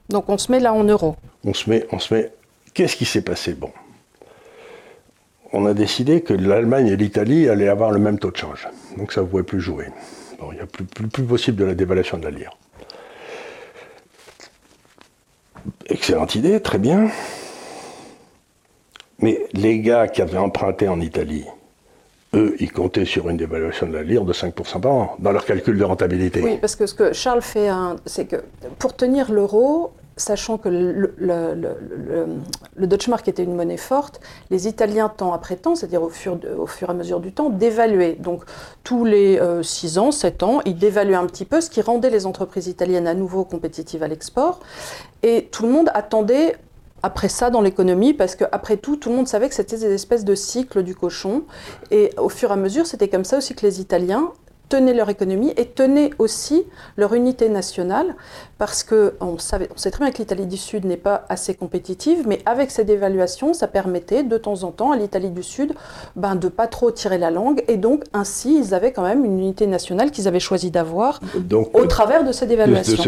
[0.10, 1.15] Donc on se met là en euros.
[1.43, 2.32] On se met, on se met.
[2.74, 3.54] Qu'est-ce qui s'est passé?
[3.54, 3.71] Bon,
[5.54, 8.68] on a décidé que l'Allemagne et l'Italie allaient avoir le même taux de change.
[8.98, 9.88] Donc ça ne pouvait plus jouer.
[10.52, 12.52] Il n'y a plus, plus, possible de la dévaluation de la lire.
[15.86, 17.10] Excellente idée, très bien.
[19.20, 21.46] Mais les gars qui avaient emprunté en Italie,
[22.34, 25.46] eux, ils comptaient sur une dévaluation de la lire de 5% par an dans leur
[25.46, 26.42] calcul de rentabilité.
[26.42, 27.70] Oui, parce que ce que Charles fait,
[28.06, 28.38] c'est que
[28.80, 34.19] pour tenir l'euro, sachant que le, le, Deutsche Mark était une monnaie forte,
[34.50, 37.50] les Italiens, temps après temps, c'est-à-dire au fur, au fur et à mesure du temps,
[37.50, 38.15] dévaluaient.
[38.19, 38.43] Donc
[38.84, 42.10] tous les 6 euh, ans, 7 ans, ils dévaluaient un petit peu, ce qui rendait
[42.10, 44.60] les entreprises italiennes à nouveau compétitives à l'export.
[45.24, 46.56] Et tout le monde attendait
[47.04, 50.26] après ça dans l'économie, parce qu'après tout, tout le monde savait que c'était des espèces
[50.26, 51.43] de cycles du cochon.
[51.89, 54.32] Et au fur et à mesure, c'était comme ça aussi que les Italiens
[54.72, 56.64] tenaient leur économie et tenaient aussi
[56.96, 58.16] leur unité nationale,
[58.58, 62.40] parce qu'on on sait très bien que l'Italie du Sud n'est pas assez compétitive, mais
[62.46, 65.74] avec cette dévaluation, ça permettait de temps en temps à l'Italie du Sud
[66.16, 69.40] ben, de pas trop tirer la langue, et donc ainsi ils avaient quand même une
[69.40, 71.20] unité nationale qu'ils avaient choisi d'avoir
[71.74, 73.04] au travers de ces dévaluations.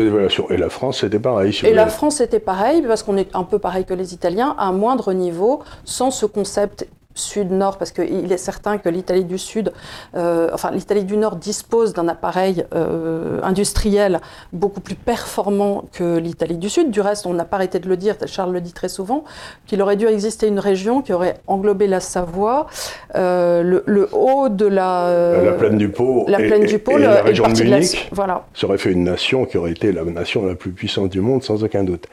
[0.49, 1.58] Et la France, c'était pareil.
[1.63, 4.65] et la France, c'était pareil, parce qu'on est un peu pareil que les Italiens, à
[4.65, 9.71] un moindre niveau, sans ce concept sud-nord, parce qu'il est certain que l'Italie du Sud,
[10.15, 14.19] euh, enfin l'Italie du Nord dispose d'un appareil euh, industriel
[14.52, 16.91] beaucoup plus performant que l'Italie du Sud.
[16.91, 19.23] Du reste, on n'a pas arrêté de le dire, Charles le dit très souvent,
[19.67, 22.67] qu'il aurait dû exister une région qui aurait englobé la Savoie,
[23.15, 25.41] euh, le, haut de la...
[25.43, 28.45] la plaine du Pô, la plaine du Pô, la région de Munich, voilà.
[28.54, 31.43] ça aurait fait une nation qui aurait été la nation la plus puissante du monde,
[31.43, 32.08] sans aucun doute.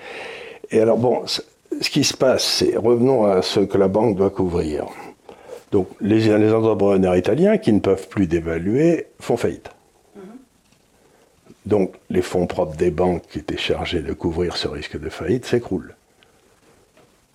[0.70, 1.22] Et alors bon,
[1.80, 4.86] ce qui se passe, c'est, revenons à ce que la banque doit couvrir.
[5.72, 9.70] Donc, les, les entrepreneurs italiens qui ne peuvent plus dévaluer font faillite.
[11.66, 15.44] Donc, les fonds propres des banques qui étaient chargés de couvrir ce risque de faillite
[15.44, 15.94] s'écroulent.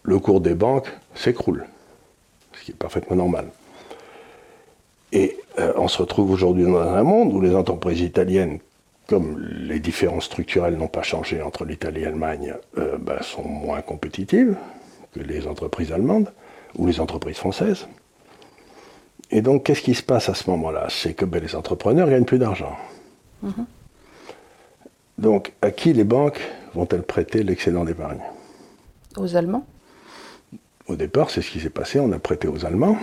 [0.04, 1.66] Le cours des banques s'écroule,
[2.54, 3.48] ce qui est parfaitement normal.
[5.14, 8.60] Et euh, on se retrouve aujourd'hui dans un monde où les entreprises italiennes
[9.08, 13.82] comme les différences structurelles n'ont pas changé entre l'Italie et l'Allemagne, euh, bah, sont moins
[13.82, 14.56] compétitives
[15.14, 16.32] que les entreprises allemandes
[16.76, 17.88] ou les entreprises françaises.
[19.32, 20.88] Et donc, qu'est-ce qui se passe à ce moment-là?
[20.90, 22.76] C'est que ben, les entrepreneurs gagnent plus d'argent.
[23.44, 23.66] Mm-hmm.
[25.18, 26.42] Donc, à qui les banques
[26.74, 28.22] vont-elles prêter l'excédent d'épargne?
[29.18, 29.66] Aux Allemands
[30.88, 32.00] Au départ, c'est ce qui s'est passé.
[32.00, 32.98] On a prêté aux Allemands.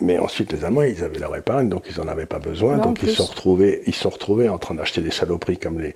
[0.00, 2.78] Mais ensuite, les Allemands, ils avaient leur épargne, donc ils n'en avaient pas besoin.
[2.78, 5.94] donc ils se, sont retrouvés, ils sont retrouvés en train d'acheter des saloperies comme les,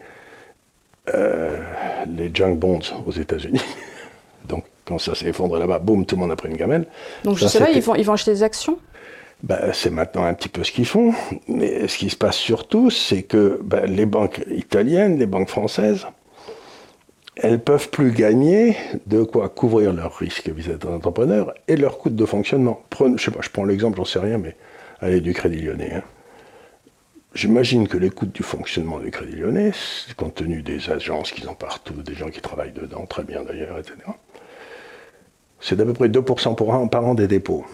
[1.14, 1.58] euh,
[2.06, 3.62] les junk bonds aux États-Unis.
[4.48, 6.86] donc quand ça s'est effondré là-bas, boum, tout le monde a pris une gamelle.
[7.24, 8.78] Donc je sais pas, ils vont, ils vont acheter des actions?
[9.42, 11.12] Ben, c'est maintenant un petit peu ce qu'ils font.
[11.48, 16.06] Mais ce qui se passe surtout, c'est que ben, les banques italiennes, les banques françaises,
[17.36, 22.10] elles peuvent plus gagner de quoi couvrir leurs risques vis-à-vis des entrepreneurs et leurs coûts
[22.10, 22.82] de fonctionnement.
[23.16, 24.56] je sais pas, je prends l'exemple, j'en sais rien, mais
[25.00, 25.94] allez, du Crédit Lyonnais.
[25.94, 26.02] Hein.
[27.34, 29.72] J'imagine que les coûts du fonctionnement du Crédit Lyonnais,
[30.16, 33.78] compte tenu des agences qu'ils ont partout, des gens qui travaillent dedans, très bien d'ailleurs,
[33.78, 33.96] etc.,
[35.60, 37.64] c'est d'à peu près 2% par an, par an des dépôts.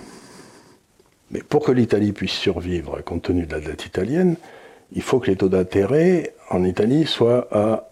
[1.33, 4.37] Mais pour que l'Italie puisse survivre, compte tenu de la dette italienne,
[4.93, 7.90] il faut que les taux d'intérêt en Italie soient à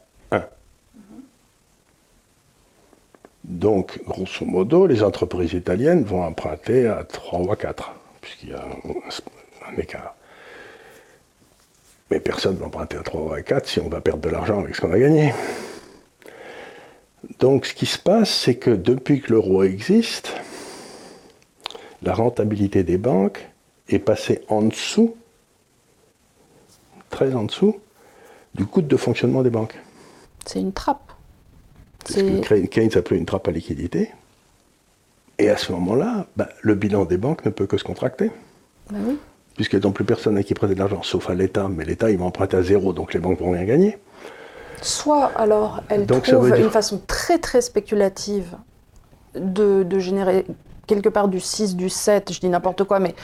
[3.48, 8.52] Donc, grosso modo, les entreprises italiennes vont emprunter à 3 ou à 4, puisqu'il y
[8.52, 10.14] a un, écart.
[12.10, 14.28] Mais personne ne va emprunter à 3 ou à 4 si on va perdre de
[14.28, 15.32] l'argent avec ce qu'on a gagné.
[17.38, 20.34] Donc, ce qui se passe, c'est que depuis que l'euro existe,
[22.02, 23.48] la rentabilité des banques
[23.88, 25.16] est passée en dessous,
[27.08, 27.80] très en dessous,
[28.54, 29.78] du coût de fonctionnement des banques.
[30.44, 31.07] C'est une trappe.
[32.08, 34.10] Ce que Keynes appelait une trappe à liquidité.
[35.38, 38.30] Et à ce moment-là, bah, le bilan des banques ne peut que se contracter.
[38.90, 39.18] Bah oui.
[39.54, 41.68] Puisqu'elles n'ont plus personne à qui prêter de l'argent, sauf à l'État.
[41.68, 43.98] Mais l'État, il va emprunter à zéro, donc les banques vont rien gagner.
[44.80, 48.56] Soit alors elles trouvent une façon très très spéculative
[49.34, 50.44] de, générer
[50.86, 53.14] quelque part du 6, du 7, je dis n'importe quoi, mais,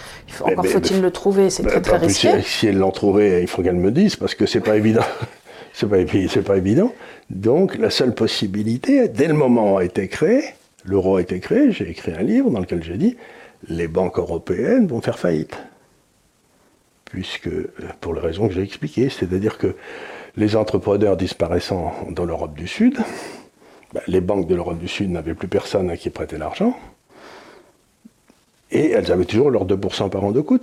[0.41, 2.43] encore faut-il le trouver, c'est très très risqué.
[2.43, 5.05] Si, si elles l'ont trouvé, il faut qu'elles me disent, parce que c'est pas évident.
[5.75, 6.95] C'est pas, pas évident.
[7.31, 10.45] Donc, la seule possibilité, dès le moment où a été créé,
[10.85, 13.17] l'euro a été créé, j'ai écrit un livre dans lequel j'ai dit
[13.69, 15.57] les banques européennes vont faire faillite.
[17.07, 17.51] Puisque,
[18.01, 19.75] pour les raisons que j'ai expliquées, c'est-à-dire que
[20.37, 22.99] les entrepreneurs disparaissant dans l'Europe du Sud,
[23.93, 26.79] ben, les banques de l'Europe du Sud n'avaient plus personne à qui prêter l'argent,
[28.71, 30.61] et elles avaient toujours leurs 2% par an de coût.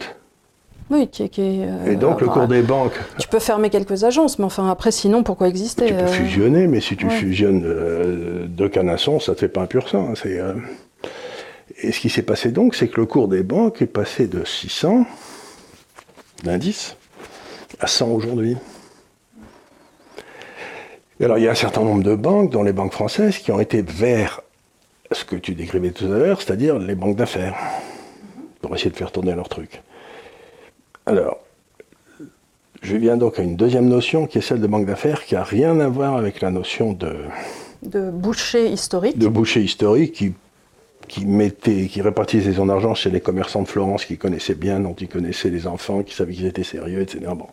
[0.91, 2.99] Oui, qui, euh, et donc le cours des banques.
[3.17, 6.67] Tu peux fermer quelques agences, mais enfin après, sinon, pourquoi exister Tu peux euh, fusionner,
[6.67, 10.09] mais si tu fusionnes euh, deux canassons, ça ne te fait pas un pur sang.
[10.11, 10.55] Hein,
[11.81, 14.43] et ce qui s'est passé donc, c'est que le cours des banques est passé de
[14.43, 15.05] 600
[16.43, 16.97] d'indice
[17.79, 18.57] à 100 aujourd'hui.
[21.21, 23.61] Alors il y a un certain nombre de banques, dont les banques françaises, qui ont
[23.61, 24.41] été vers
[25.11, 27.55] ce que tu décrivais tout à l'heure, c'est-à-dire les banques d'affaires,
[28.61, 29.81] pour essayer de faire tourner leur truc.
[31.05, 31.39] Alors,
[32.81, 35.43] je viens donc à une deuxième notion qui est celle de banque d'affaires qui n'a
[35.43, 37.15] rien à voir avec la notion de...
[37.83, 39.17] De boucher historique.
[39.17, 40.33] De boucher historique qui,
[41.07, 44.93] qui, mettait, qui répartissait son argent chez les commerçants de Florence qui connaissaient bien, dont
[44.93, 47.25] ils connaissaient les enfants, qui savaient qu'ils étaient sérieux, etc.
[47.35, 47.47] Bon.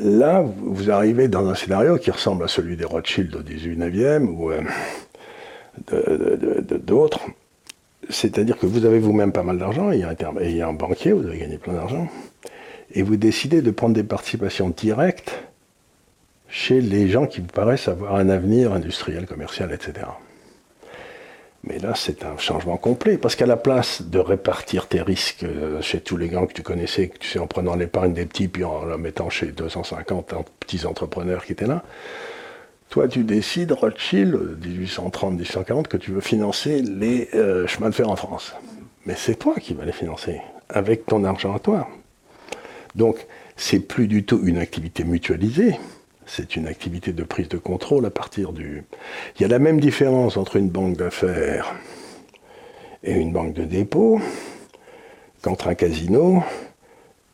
[0.00, 4.50] Là, vous arrivez dans un scénario qui ressemble à celui des Rothschild au 19e ou
[4.50, 4.62] euh,
[6.78, 7.20] d'autres.
[8.10, 11.38] C'est-à-dire que vous avez vous-même pas mal d'argent, il, y a un banquier, vous avez
[11.38, 12.08] gagné plein d'argent,
[12.92, 15.44] et vous décidez de prendre des participations directes
[16.48, 20.06] chez les gens qui vous paraissent avoir un avenir industriel, commercial, etc.
[21.64, 25.82] Mais là, c'est un changement complet, parce qu'à la place de répartir tes risques euh,
[25.82, 28.46] chez tous les grands que tu connaissais, que tu sais, en prenant l'épargne des petits,
[28.46, 31.82] puis en la mettant chez 250 petits entrepreneurs qui étaient là,
[32.90, 38.16] toi, tu décides, Rothschild, 1830-1840, que tu veux financer les euh, chemins de fer en
[38.16, 38.54] France.
[39.04, 41.88] Mais c'est toi qui vas les financer, avec ton argent à toi.
[42.94, 43.26] Donc,
[43.56, 45.78] c'est plus du tout une activité mutualisée,
[46.26, 48.84] c'est une activité de prise de contrôle à partir du...
[49.36, 51.74] Il y a la même différence entre une banque d'affaires
[53.02, 54.20] et une banque de dépôt
[55.42, 56.42] qu'entre un casino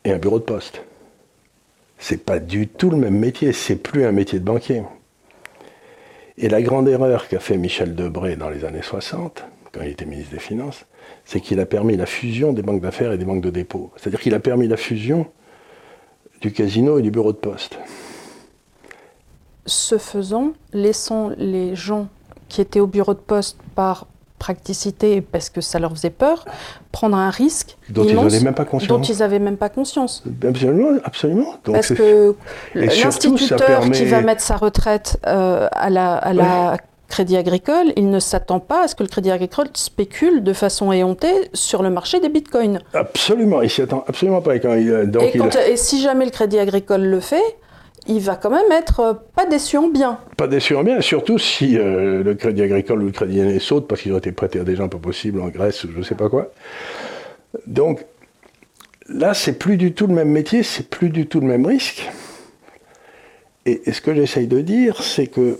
[0.03, 0.81] et un bureau de poste.
[1.97, 4.83] C'est pas du tout le même métier, c'est plus un métier de banquier.
[6.37, 10.05] Et la grande erreur qu'a fait Michel Debré dans les années 60, quand il était
[10.05, 10.85] ministre des Finances,
[11.25, 13.91] c'est qu'il a permis la fusion des banques d'affaires et des banques de dépôt.
[13.97, 15.27] C'est-à-dire qu'il a permis la fusion
[16.41, 17.77] du casino et du bureau de poste
[19.65, 22.07] ce faisant, laissant les gens
[22.49, 24.07] qui étaient au bureau de poste par
[24.43, 26.43] praticité parce que ça leur faisait peur,
[26.91, 28.89] prendre un risque dont ils n'avaient même pas conscience.
[28.89, 30.23] Dont ils n'avaient même pas conscience.
[30.45, 31.55] Absolument, absolument.
[31.63, 32.35] parce que
[32.75, 36.77] l'instituteur qui va mettre sa retraite euh, à la,
[37.09, 40.91] Crédit Agricole, il ne s'attend pas à ce que le Crédit Agricole spécule de façon
[40.91, 42.79] éhontée sur le marché des bitcoins.
[42.95, 44.57] Absolument, il s'y attend absolument pas.
[44.57, 47.57] Quand il, donc et, et si jamais le Crédit Agricole le fait,
[48.07, 50.19] il va quand même être euh, pas déçu en bien.
[50.37, 53.87] Pas déçu en bien, surtout si euh, le crédit agricole ou le crédit aîné saute
[53.87, 56.03] parce qu'ils ont été prêtés à des gens pas possibles en Grèce ou je ne
[56.03, 56.51] sais pas quoi.
[57.67, 58.05] Donc
[59.07, 62.09] là, c'est plus du tout le même métier, c'est plus du tout le même risque.
[63.65, 65.59] Et, ce que j'essaye de dire, c'est que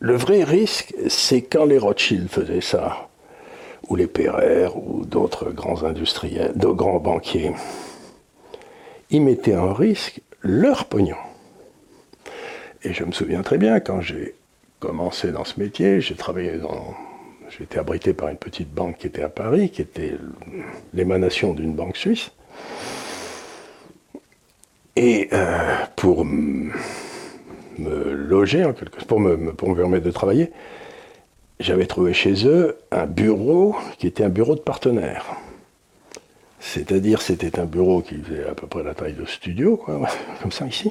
[0.00, 3.08] le vrai risque, c'est quand les Rothschild faisaient ça,
[3.88, 7.52] ou les Perrer, ou d'autres grands industriels, de grands banquiers
[9.10, 11.16] ils mettaient en risque leur pognon.
[12.82, 14.34] Et je me souviens très bien, quand j'ai
[14.78, 16.94] commencé dans ce métier, j'ai travaillé dans.
[17.50, 20.14] J'ai été abrité par une petite banque qui était à Paris, qui était
[20.92, 22.30] l'émanation d'une banque suisse.
[24.96, 26.72] Et euh, pour me
[27.78, 30.50] loger, en quelque, pour, me, pour me permettre de travailler,
[31.60, 35.36] j'avais trouvé chez eux un bureau qui était un bureau de partenaire.
[36.66, 39.76] C'est-à-dire, c'était un bureau qui faisait à peu près la taille de studio,
[40.42, 40.90] comme ça ici,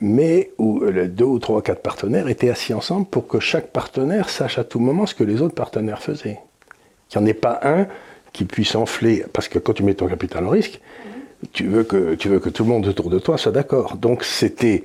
[0.00, 4.28] mais où les deux ou trois, quatre partenaires étaient assis ensemble pour que chaque partenaire
[4.28, 6.38] sache à tout moment ce que les autres partenaires faisaient.
[7.08, 7.86] Qu'il n'y en ait pas un
[8.34, 10.78] qui puisse enfler, parce que quand tu mets ton capital en risque,
[11.52, 13.96] tu veux que, tout le monde autour de toi soit d'accord.
[13.96, 14.84] Donc c'était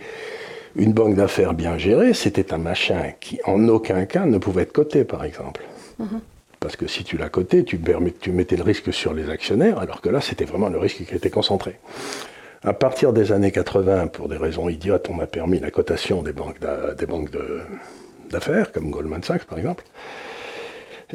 [0.77, 4.73] une banque d'affaires bien gérée, c'était un machin qui en aucun cas ne pouvait être
[4.73, 5.63] coté, par exemple.
[5.99, 6.21] Mhm.
[6.59, 7.77] Parce que si tu l'as coté, tu,
[8.31, 11.29] mettais le risque sur les actionnaires, alors que là, c'était vraiment le risque qui était
[11.29, 11.79] concentré.
[12.63, 16.33] À partir des années 80, pour des raisons idiotes, on a permis la cotation des
[16.33, 16.59] banques
[18.29, 19.83] d'affaires, comme Goldman Sachs par exemple,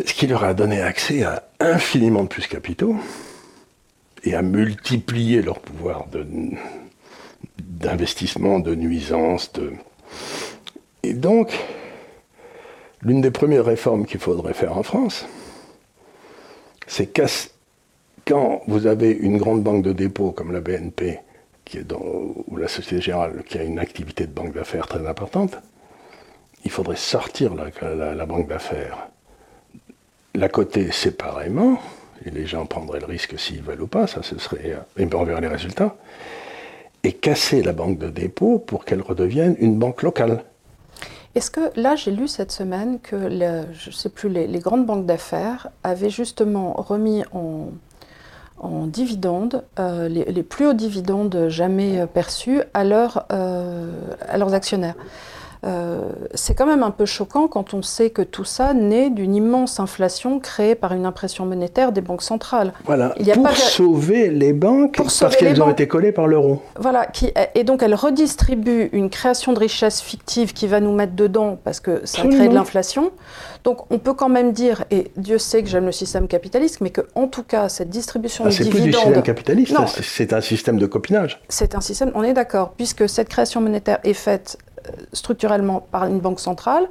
[0.05, 2.97] ce qui leur a donné accès à infiniment de plus capitaux
[4.25, 6.07] et à multiplier leur pouvoir
[7.59, 9.53] d'investissement, de, nuisance.
[9.53, 9.73] De...
[11.03, 11.53] Et donc,
[13.05, 15.27] L'une des premières réformes qu'il faudrait faire en France,
[16.87, 17.13] c'est
[18.27, 21.19] quand vous avez une grande banque de dépôt comme la BNP,
[21.95, 25.57] ou la Société Générale, qui a une activité de banque d'affaires très importante,
[26.65, 29.09] il faudrait sortir la, banque d'affaires,
[30.35, 31.81] la coter séparément,
[32.25, 35.25] et les gens prendraient le risque s'ils veulent ou pas, ça ce serait, et on
[35.25, 35.97] verra les résultats,
[37.03, 40.45] et casser la banque de dépôt pour qu'elle redevienne une banque locale.
[41.35, 47.25] Est-ce que là, j'ai lu cette semaine que les, grandes banques d'affaires avaient justement remis
[47.33, 47.71] en,
[48.59, 53.91] en dividendes, euh, les, plus hauts dividendes jamais perçus à, euh,
[54.29, 54.97] à leurs actionnaires?
[54.99, 55.42] euh,
[56.35, 59.81] c'est quand même un peu choquant quand on sait que tout ça naît d'une immense
[59.81, 62.73] inflation créée par une impression monétaire des banques centrales.
[62.85, 66.63] Voilà, Il pour sauver les banques parce qu'elles ont été collées par l'euro.
[66.79, 71.15] Voilà, qui, et donc elle redistribue une création de richesse fictive qui va nous mettre
[71.15, 73.13] dedans parce que ça crée de l'inflation.
[73.65, 76.91] Donc on peut quand même dire, et Dieu sait que j'aime le système capitaliste, mais
[76.91, 78.75] qu'en tout cas, cette distribution ah, de dividendes...
[78.75, 81.41] C'est plus du système capitaliste, c'est un système de copinage.
[81.49, 84.72] C'est un système, on est d'accord, puisque cette création monétaire est faite euh,
[85.13, 86.85] structurellement par une banque centrale,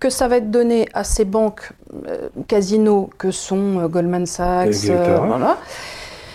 [0.00, 1.72] que ça va être donné à ces banques
[2.08, 4.90] euh, casinos que sont euh, Goldman Sachs,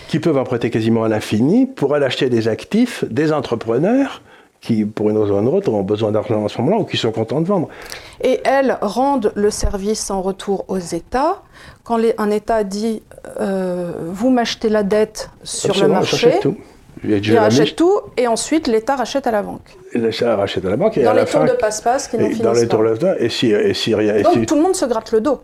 [0.08, 4.22] qui peuvent emprunter quasiment à l'infini pour aller acheter des actifs des entrepreneurs
[4.60, 6.96] qui, pour une raison ou une autre, ont besoin d'argent en ce moment-là ou qui
[6.96, 7.68] sont contents de vendre.
[8.22, 11.42] Et elles rendent le service en retour aux États.
[11.84, 13.02] Quand un État dit
[13.40, 16.56] euh, vous m'achetez la dette sur Absolument, le marché, tout.
[17.04, 19.62] Et je il la rachète mets- tout, et ensuite l'État rachète à la banque.
[19.94, 22.16] l'État rachète à la banque et dans à les la tours fin, de passe-passe qui
[22.18, 22.90] n'en dans les tours pas.
[22.90, 25.12] de passe et si, et si rien, et Donc si- tout le monde se gratte
[25.12, 25.40] le dos.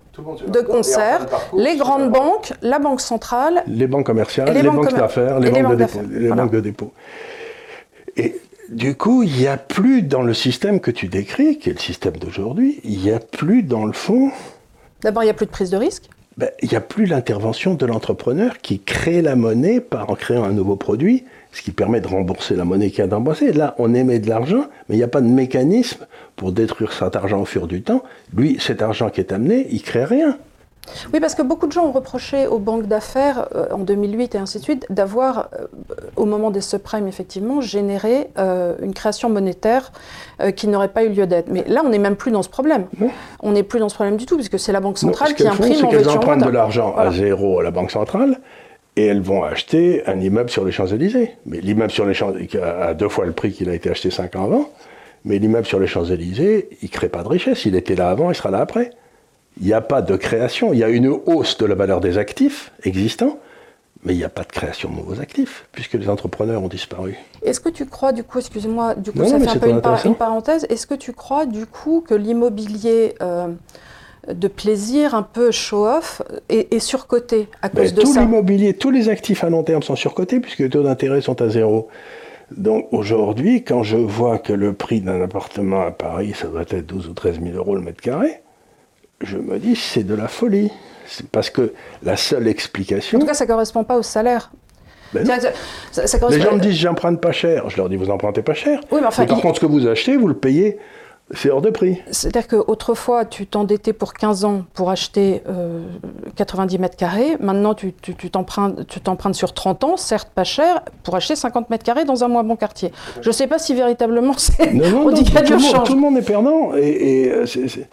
[0.48, 1.26] de concert,
[1.56, 5.58] les grandes banques, la Banque centrale, les banques commerciales, les les, banques d'affaires, les, banques,
[5.58, 6.42] de banques dépôt, les voilà.
[6.42, 6.92] banques de dépôt.
[8.16, 8.40] Et
[8.70, 11.78] du coup, il n'y a plus dans le système que tu décris, qui est le
[11.78, 14.30] système d'aujourd'hui, il n'y a plus dans le fond,
[15.02, 16.04] d'abord il n'y a plus de prise de risque.
[16.36, 20.44] ben, il n'y a plus l'intervention de l'entrepreneur qui crée la monnaie par en créant
[20.44, 21.24] un nouveau produit,
[21.54, 23.52] ce qui permet de rembourser la monnaie qui a d'embourser.
[23.52, 26.04] Là, on émet de l'argent, mais il n'y a pas de mécanisme
[26.36, 28.02] pour détruire cet argent au fur du temps.
[28.36, 30.36] Lui, cet argent qui est amené, il crée rien.
[31.14, 34.38] Oui, parce que beaucoup de gens ont reproché aux banques d'affaires euh, en 2008 et
[34.38, 35.64] ainsi de suite d'avoir, euh,
[36.16, 39.92] au moment des subprimes, effectivement, généré euh, une création monétaire
[40.56, 41.48] qui n'aurait pas eu lieu d'être.
[41.48, 42.86] Mais là, on n'est même plus dans ce problème.
[43.00, 43.08] Non.
[43.40, 45.34] On n'est plus dans ce problème du tout, puisque c'est la Banque Non, centrale ce
[45.34, 47.10] qui font, imprime en en empruntent de l'argent Voilà.
[47.10, 48.40] à zéro à la Banque centrale
[48.96, 51.32] et elles vont acheter un immeuble sur les Champs-Élysées.
[51.46, 54.36] Mais l'immeuble sur les Champs-Élysées a deux fois le prix qu'il a été acheté cinq
[54.36, 54.70] ans avant.
[55.24, 57.64] Mais l'immeuble sur les Champs-Élysées, il ne crée pas de richesse.
[57.64, 58.90] Il était là avant, il sera là après.
[59.60, 60.72] Il n'y a pas de création.
[60.72, 63.38] Il y a une hausse de la valeur des actifs existants,
[64.04, 67.16] mais il n'y a pas de création de nouveaux actifs, puisque les entrepreneurs ont disparu.
[67.42, 70.04] Est-ce que tu crois, du coup, excusez-moi, du coup, Non, ça fait un peu par-
[70.04, 70.66] une parenthèse.
[70.68, 73.48] Est-ce que tu crois, du coup, que l'immobilier euh,
[74.32, 78.90] de plaisir, un peu show-off, est surcoté à Ben, cause de tout ça l'immobilier, tous
[78.90, 81.88] les actifs à long terme sont surcotés puisque les taux d'intérêt sont à zéro.
[82.50, 86.86] Donc aujourd'hui, quand je vois que le prix d'un appartement à Paris, ça doit être
[86.86, 88.40] 12 ou 13 000 euros le mètre carré,
[89.22, 90.70] je me dis c'est de la folie.
[91.06, 91.72] C'est parce que
[92.02, 93.18] la seule explication.
[93.18, 94.50] En tout cas, ça ne correspond pas au salaire.
[95.12, 95.50] Ben ça-
[96.30, 97.68] les gens me disent j'emprunte pas cher.
[97.70, 98.80] Je leur dis vous empruntez pas cher.
[98.90, 100.78] Oui, mais enfin, par il- contre, ce que vous achetez, vous le payez,
[101.32, 102.00] c'est hors de prix.
[102.10, 105.80] C'est-à-dire qu'autrefois, tu t'endettais pour 15 ans pour acheter euh,
[106.36, 107.36] 90 mètres carrés.
[107.40, 111.34] Maintenant, tu tu- tu t'empruntes tu t'empruntes sur 30 ans, certes pas cher, pour acheter
[111.34, 112.92] 50 mètres carrés dans un moins bon quartier.
[113.22, 114.72] Je ne sais pas si véritablement c'est.
[114.74, 116.74] Non, non, on non, dit tout, le monde, tout le monde est perdant.
[116.76, 116.88] Et,
[117.22, 117.88] et, euh, c'est- c'est-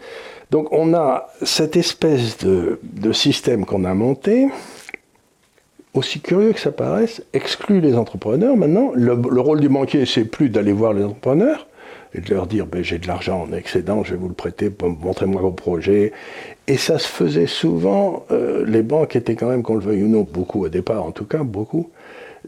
[0.50, 4.48] Donc on a cette espèce de, de système qu'on a monté,
[5.94, 8.56] aussi curieux que ça paraisse, exclut les entrepreneurs.
[8.56, 11.66] Maintenant, le, le rôle du banquier, c'est plus d'aller voir les entrepreneurs
[12.14, 14.70] et de leur dire ben, j'ai de l'argent en excédent, je vais vous le prêter,
[15.02, 16.12] montrez-moi vos projets.
[16.68, 20.08] Et ça se faisait souvent, euh, les banques étaient quand même, qu'on le veuille ou
[20.08, 21.90] non, beaucoup au départ en tout cas, beaucoup,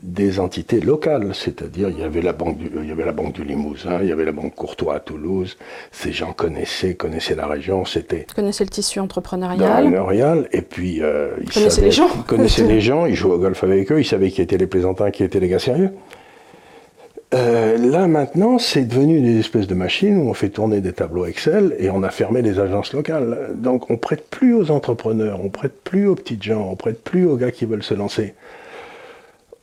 [0.02, 3.32] des entités locales, c'est-à-dire il y avait la banque du, il y avait la banque
[3.32, 5.56] du Limousin, il y avait la banque Courtois à Toulouse.
[5.92, 10.48] Ces gens connaissaient, connaissaient la région, c'était connaissez le tissu entrepreneurial.
[10.52, 12.08] Et puis euh, ils connaissaient savaient- les gens.
[12.16, 14.66] ils connaissaient les gens, ils jouaient au golf avec eux, ils savaient qui étaient les
[14.66, 15.90] plaisantins, qui étaient les gars sérieux.
[17.34, 21.26] Euh, là maintenant, c'est devenu des espèces de machines où on fait tourner des tableaux
[21.26, 23.50] Excel et on a fermé les agences locales.
[23.56, 27.26] Donc on prête plus aux entrepreneurs, on prête plus aux petites gens, on prête plus
[27.26, 28.34] aux gars qui veulent se lancer.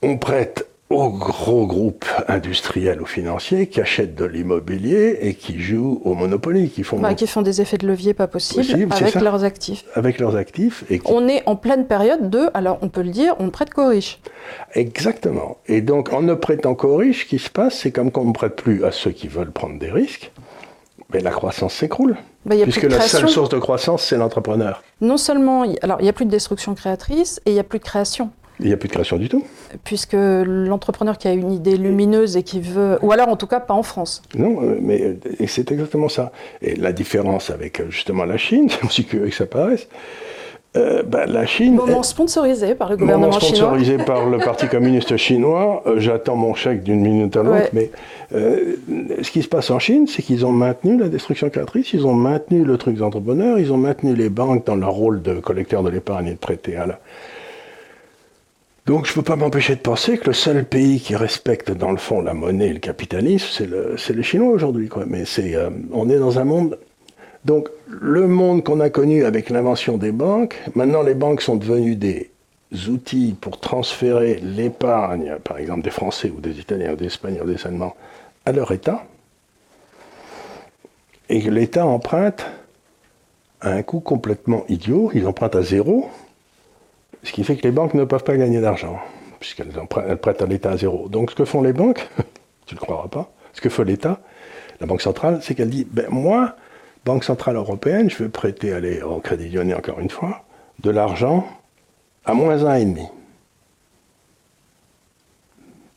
[0.01, 6.01] On prête aux gros groupes industriels ou financiers qui achètent de l'immobilier et qui jouent
[6.05, 9.15] au Monopoly, qui font Bah, qui font des effets de levier pas possibles Possible, avec
[9.15, 9.83] leurs actifs.
[9.95, 13.09] avec leurs actifs et qui On est en pleine période de, alors on peut le
[13.11, 14.19] dire, on ne prête qu'aux riches.
[14.73, 15.57] Exactement.
[15.67, 18.33] Et donc, en ne prêtant qu'aux riches, ce qui se passe, c'est comme qu'on ne
[18.33, 20.31] prête plus à ceux qui veulent prendre des risques,
[21.13, 22.17] mais la croissance s'écroule.
[22.45, 24.81] Bah, puisque la seule source de croissance, c'est l'entrepreneur.
[24.99, 27.77] Non seulement, alors il n'y a plus de destruction créatrice et il n'y a plus
[27.79, 28.31] de création.
[28.61, 29.43] Il n'y a plus de création du tout.
[29.83, 33.59] puisque l'entrepreneur qui a une idée lumineuse et qui veut, ou alors en tout cas
[33.59, 34.21] pas en France.
[34.35, 35.15] Non, euh, mais
[35.47, 36.31] c'est exactement ça.
[36.61, 39.87] Et la différence avec euh, justement la Chine, aussi curieux que ça paraisse,
[40.77, 41.75] euh, bah, la Chine.
[41.75, 43.57] Moment sponsorisé par le Moment gouvernement chinois.
[43.57, 45.83] sponsorisé par le Parti communiste chinois.
[45.85, 47.57] Euh, J'attends mon chèque d'une minute à l'autre.
[47.57, 47.69] Ouais.
[47.73, 47.91] Mais
[48.33, 48.75] euh,
[49.21, 52.13] ce qui se passe en Chine, c'est qu'ils ont maintenu la destruction créatrice, ils ont
[52.13, 55.83] maintenu le truc des entrepreneurs, ils ont maintenu les banques dans leur rôle de collecteur
[55.83, 56.99] de l'épargne et de prêter à la.
[58.91, 61.91] Donc je ne peux pas m'empêcher de penser que le seul pays qui respecte dans
[61.91, 64.89] le fond la monnaie et le capitalisme, c'est le, les Chinois aujourd'hui.
[65.07, 66.77] Mais euh, on est dans un monde
[67.45, 71.95] donc, le monde qu'on a connu avec l'invention des banques, maintenant les banques sont devenues
[71.95, 72.31] des
[72.89, 77.53] outils pour transférer l'épargne, par exemple des Français ou des Italiens ou des Espagnols ou
[77.53, 77.95] des Allemands,
[78.45, 79.05] à leur État.
[81.29, 82.45] Et que l'État emprunte
[83.61, 86.09] à un coût complètement idiot, ils empruntent à zéro,
[87.23, 88.99] ce qui fait que les banques ne peuvent pas gagner d'argent,
[89.39, 89.71] puisqu'elles
[90.21, 91.09] prêtent à l'État à zéro.
[91.09, 92.07] Donc, ce que font les banques,
[92.65, 94.21] tu ne le croiras pas, ce que fait l'État,
[94.79, 96.55] la Banque centrale, c'est qu'elle dit, ben moi,
[97.05, 100.43] Banque centrale européenne, je vais prêter, allez, au Crédit Lyonnais encore une fois,
[100.79, 101.47] de l'argent
[102.25, 103.07] à moins un et demi.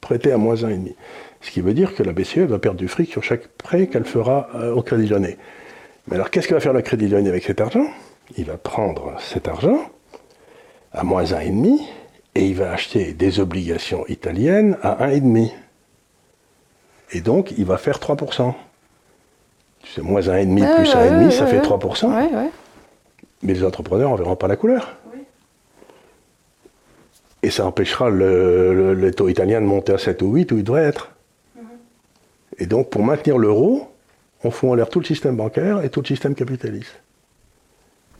[0.00, 0.94] Prêter à moins un et demi.
[1.40, 4.04] Ce qui veut dire que la BCE va perdre du fric sur chaque prêt qu'elle
[4.04, 5.36] fera euh, au Crédit Lyonnais.
[6.06, 7.86] Mais alors, qu'est-ce que va faire le Crédit Lyonnais avec cet argent?
[8.36, 9.78] Il va prendre cet argent,
[10.94, 11.80] à moins 1,5
[12.36, 15.50] et il va acheter des obligations italiennes à 1,5.
[17.12, 18.54] Et donc, il va faire 3%.
[19.94, 21.66] C'est moins 1,5 Ouais, plus ouais, 1,5, ouais, ça fait ouais.
[21.66, 22.06] 3%.
[22.06, 22.50] Ouais, ouais.
[23.42, 24.96] Mais les entrepreneurs n'en verront pas la couleur.
[27.42, 30.56] Et ça empêchera le, le- le taux italien de monter à 7 ou 8 où
[30.58, 31.10] il devrait être.
[32.58, 33.90] Et donc, pour maintenir l'euro,
[34.44, 36.94] on fout en l'air tout le système bancaire et tout le système capitaliste.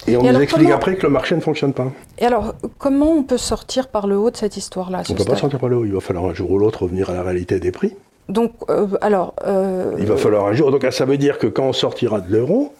[0.06, 1.90] Et on Et nous alors, explique comment- après que le marché ne fonctionne pas.
[2.18, 5.24] Et alors, comment on peut sortir par le haut de cette histoire-là On ne peut
[5.24, 5.84] pas sortir par le haut.
[5.84, 7.94] Il va falloir un jour ou l'autre revenir à la réalité des prix.
[8.28, 10.70] Donc, euh, alors, euh, Il va falloir un jour.
[10.70, 12.72] Donc, ça veut dire que quand on sortira de l'euro,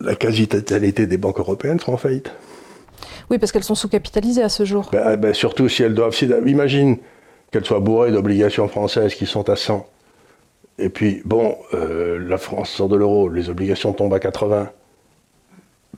[0.00, 2.32] la quasi-totalité des banques européennes seront en faillite.
[3.30, 4.90] oui, parce qu'elles sont sous-capitalisées à ce jour.
[4.92, 6.14] Ben, ben, surtout si elles doivent.
[6.14, 6.98] si- imagine
[7.50, 9.86] qu'elles soient bourrées d'obligations françaises qui sont à 100.
[10.78, 14.68] Et puis, bon, euh, la France sort de l'euro, les obligations tombent à 80.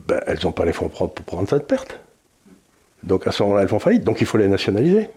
[0.07, 1.99] Ben, elles n'ont pas les fonds propres pour prendre cette perte.
[3.03, 4.05] Donc à ce moment-là, elles font faillite.
[4.05, 5.11] Donc il faut les nationaliser.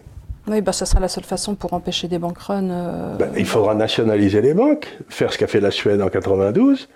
[0.48, 2.70] Oui, bah, ça sera la seule façon pour empêcher des bank runs.
[2.70, 6.88] euh, Ben, il faudra nationaliser les banques, faire ce qu'a fait la Suède en 92.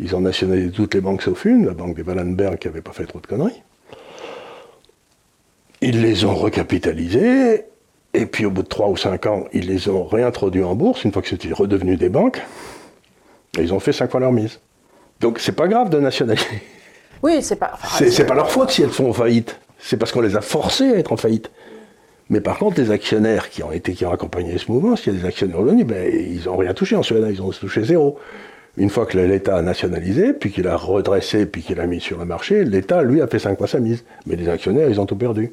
[0.00, 2.92] Ils ont nationalisé toutes les banques sauf une, la banque des Wallenberg qui n'avait pas
[2.92, 3.62] fait trop de conneries.
[5.82, 7.64] Ils les ont recapitalisées,
[8.12, 11.04] et puis au bout de 3 ou 5 ans, ils les ont réintroduits en bourse,
[11.04, 12.40] une fois que c'était redevenu des banques,
[13.58, 14.60] et ils ont fait 5 fois leur mise.
[15.20, 16.46] Donc c'est pas grave de nationaliser.
[17.22, 17.70] Oui, c'est pas.
[17.74, 19.58] enfin, C'est c'est pas leur faute si elles sont en faillite.
[19.78, 21.50] C'est parce qu'on les a forcées à être en faillite.
[22.28, 25.16] Mais par contre, les actionnaires qui ont été qui ont accompagné ce mouvement, s'il y
[25.16, 28.18] a des actionnaires revenus, ben, ils n'ont rien touché en Suède, ils ont touché zéro.
[28.76, 32.18] Une fois que l'État a nationalisé, puis qu'il a redressé, puis qu'il a mis sur
[32.18, 34.04] le marché, l'État, lui, a fait cinq fois sa mise.
[34.26, 35.50] Mais les actionnaires, ils ont tout perdu.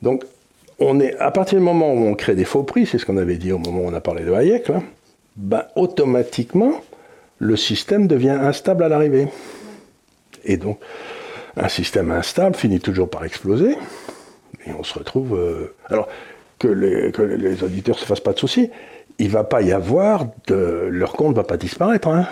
[0.00, 0.24] Donc,
[0.78, 3.18] on est, à partir du moment où on crée des faux prix, c'est ce qu'on
[3.18, 4.82] avait dit au moment où on a parlé de Hayek, là,
[5.36, 6.72] ben, automatiquement,
[7.38, 9.28] le système devient instable à l'arrivée.
[10.44, 10.78] Et donc,
[11.56, 13.76] un système instable finit toujours par exploser.
[14.66, 15.34] Et on se retrouve.
[15.34, 16.08] euh, alors,
[16.58, 18.70] que les, auditeurs ne se fassent pas de soucis,
[19.18, 20.88] il ne va pas y avoir de.
[20.90, 22.08] Leur compte ne va pas disparaître.
[22.08, 22.26] Hein.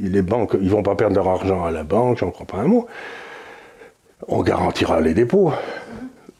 [0.00, 2.58] Les banques, ils ne vont pas perdre leur argent à la banque, j'en crois pas
[2.58, 2.86] un mot.
[4.28, 5.52] On garantira les dépôts.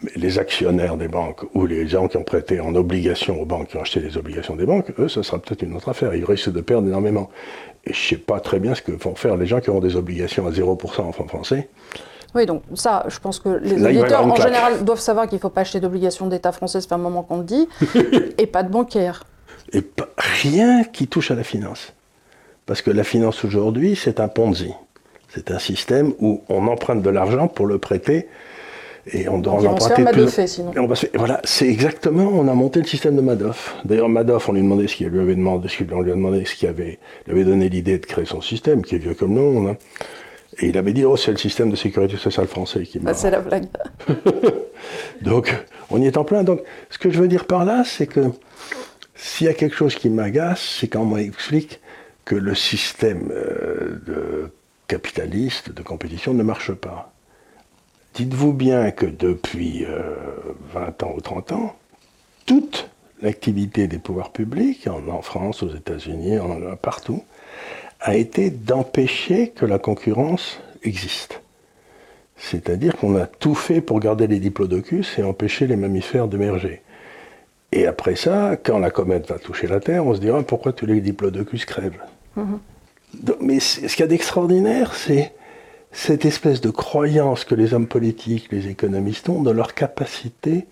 [0.02, 3.68] Mais les actionnaires des banques ou les gens qui ont prêté en obligation aux banques,
[3.68, 6.14] qui ont acheté les obligations des banques, eux, ce sera peut-être une autre affaire.
[6.14, 7.30] Ils risquent de perdre énormément.
[7.86, 9.80] Et je ne sais pas très bien ce que vont faire les gens qui auront
[9.80, 11.68] des obligations à 0% en francs français.
[12.34, 14.48] Oui, donc ça, je pense que les Là, auditeurs, en claque.
[14.48, 17.22] général, doivent savoir qu'il ne faut pas acheter d'obligations d'État français, ça fait un moment
[17.22, 17.68] qu'on le dit,
[18.38, 19.24] et pas de bancaire.
[19.72, 20.08] et pas-
[20.42, 21.92] rien qui touche à la finance.
[22.66, 24.72] Parce que la finance aujourd'hui, c'est un Ponzi.
[25.28, 28.28] C'est un système où on emprunte de l'argent pour le prêter
[29.12, 30.72] et on doit en emprunter faire plus- madoffer, sinon.
[30.74, 33.76] Et on va se faire- voilà, c'est exactement, on a monté le système de Madoff.
[33.84, 36.44] D'ailleurs, Madoff, on lui demandait ce qu'il lui avait demandé, ce qu'il lui a demandé,
[36.44, 39.34] ce qu'il avait, il avait donné l'idée de créer son système, qui est vieux comme
[39.34, 39.68] le monde.
[39.68, 39.76] hein.
[40.58, 43.10] Et il avait dit, oh, c'est le système de sécurité sociale français qui m'a.
[43.10, 43.66] Bah, c'est la blague.
[45.22, 45.54] Donc,
[45.90, 46.44] on y est en plein.
[46.44, 48.20] Donc, ce que je veux dire par là, c'est que
[49.14, 51.80] s'il y a quelque chose qui m'agace, c'est quand on m'explique
[52.24, 54.50] que le système euh, de
[54.88, 57.12] capitaliste, de compétition, ne marche pas.
[58.16, 60.14] Dites-vous bien que depuis euh,
[60.72, 61.76] 20 ans ou 30 ans,
[62.46, 62.88] toute
[63.20, 66.38] l'activité des pouvoirs publics, en, en France, aux États-Unis,
[66.80, 67.22] partout,
[68.00, 71.42] a été d'empêcher que la concurrence existe.
[72.38, 76.82] C'est-à-dire qu'on a tout fait pour garder les diplodocus et empêcher les mammifères d'émerger.
[77.72, 80.86] Et après ça, quand la comète va toucher la Terre, on se dira pourquoi tous
[80.86, 82.02] les diplodocus crèvent?
[83.14, 85.32] Donc, mais ce qu'il y a d'extraordinaire, c'est
[85.96, 90.66] cette espèce de croyance que les hommes politiques, les économistes ont dans leur capacité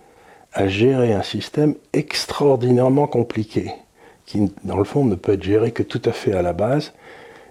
[0.52, 3.72] à gérer un système extraordinairement compliqué,
[4.26, 6.92] qui, dans le fond, ne peut être géré que tout à fait à la base.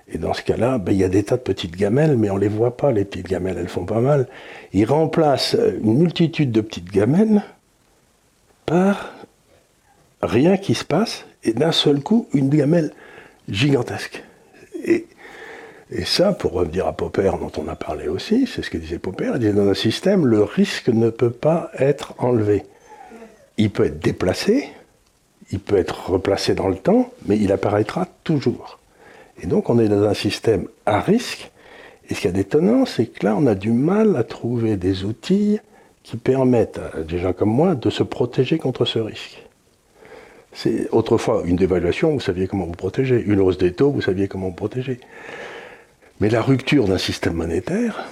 [0.08, 2.36] Et dans ce cas-là, ben, il y a des tas de petites gamelles, mais on
[2.36, 4.28] ne les voit pas, les petites gamelles, elles font pas mal.
[4.72, 7.42] Ils remplacent une multitude de petites gamelles
[8.68, 9.14] par
[10.22, 12.94] rien qui se passe, et d'un seul coup, une gamelle
[13.50, 14.24] gigantesque.
[15.92, 19.00] Et ça, pour revenir à Popper, dont on a parlé aussi, c'est ce que disait
[19.00, 22.64] Popper, il disait dans un système, le risque ne peut pas être enlevé.
[23.58, 24.70] Il peut être déplacé,
[25.52, 28.80] il peut être replacé dans le temps, mais il apparaîtra toujours.
[29.42, 31.52] Et donc on est dans un système à risque,
[32.10, 34.76] et ce qu'il y a d'étonnant, c'est que là, on a du mal à trouver
[34.76, 35.60] des outils
[36.04, 39.42] qui permettent à des gens comme moi de se protéger contre ce risque.
[40.52, 43.24] C'est autrefois une dévaluation, vous saviez comment vous protéger.
[43.26, 45.00] Une hausse des taux, vous saviez comment vous protéger.
[46.24, 48.06] Mais la rupture d'un système monétaire,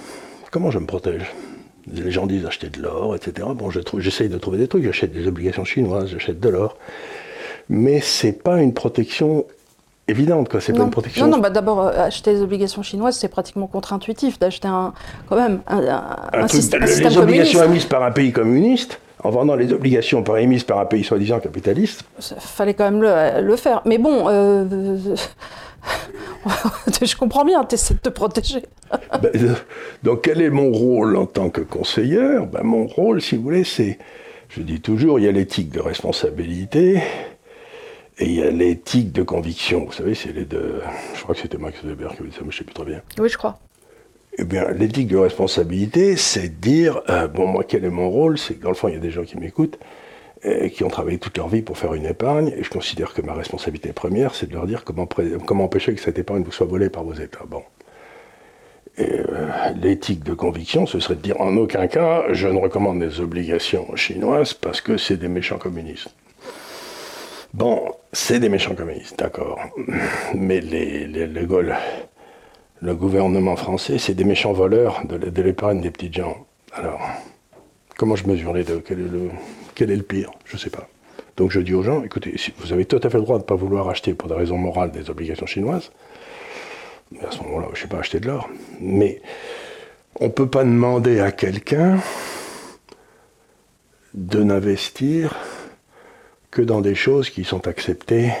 [0.50, 1.32] comment je me protège?
[1.90, 3.48] Les gens disent acheter de l'or, etc.
[3.54, 6.76] Bon, je j'essaye de trouver des trucs, j'achète des obligations chinoises, j'achète de l'or.
[7.70, 9.46] Mais c'est pas une protection
[10.08, 10.60] évidente, quoi.
[10.60, 10.84] C'est pas Non.
[10.84, 11.24] une protection.
[11.26, 14.92] Non, non, bah d'abord, euh, acheter des obligations chinoises, c'est pratiquement contre-intuitif d'acheter un,
[15.30, 15.80] quand même, un,
[16.32, 20.64] truc- système les obligations émises par un pays communiste, en vendant les obligations par émises
[20.64, 23.80] par un pays soi-disant capitaliste, Il fallait quand même le, le faire.
[23.86, 24.66] Mais bon, euh,
[27.02, 28.62] je comprends bien, tu essaies de te protéger.
[29.22, 29.56] ben,
[30.02, 33.64] donc quel est mon rôle en tant que conseilleur Ben, Mon rôle, si vous voulez,
[33.64, 33.98] c'est,
[34.48, 37.02] je dis toujours, il y a l'éthique de responsabilité
[38.18, 39.84] et il y a l'éthique de conviction.
[39.86, 40.80] Vous savez, c'est les deux.
[41.14, 42.74] Je crois que c'était Max Weber qui avait dit ça, mais je ne sais plus
[42.74, 43.02] très bien.
[43.18, 43.58] Oui, je crois.
[44.38, 48.38] Eh bien, l'éthique de responsabilité, c'est de dire, euh, bon, moi, quel est mon rôle?
[48.38, 49.78] C'est que dans le fond, il y a des gens qui m'écoutent,
[50.74, 53.32] qui ont travaillé toute leur vie pour faire une épargne, et je considère que ma
[53.32, 57.04] responsabilité première, c'est de leur dire comment, empêcher que cette épargne vous soit volée par
[57.04, 57.44] vos États.
[57.46, 57.62] Bon.
[58.98, 59.48] Euh,
[59.80, 63.94] l'éthique de conviction, ce serait de dire, en aucun cas, je ne recommande les obligations
[63.96, 66.10] chinoises parce que c'est des méchants communistes.
[67.54, 69.60] Bon, c'est des méchants communistes, d'accord.
[70.34, 76.46] Mais les, le gouvernement français, c'est des méchants voleurs de, de l'épargne des petites gens.
[76.74, 77.00] Alors,
[78.02, 80.88] comment je mesure les deux quel est, le, pire Je ne sais pas.
[81.36, 83.46] Donc je dis aux gens, écoutez, vous avez tout à fait le droit de ne
[83.46, 85.92] pas vouloir acheter pour des raisons morales des obligations chinoises,
[87.24, 88.50] à ce moment-là, je ne sais pas acheter de l'or.
[88.80, 89.22] Mais
[90.18, 92.00] on ne peut pas demander à quelqu'un
[94.14, 95.36] de n'investir
[96.50, 98.32] que dans des choses qui sont acceptées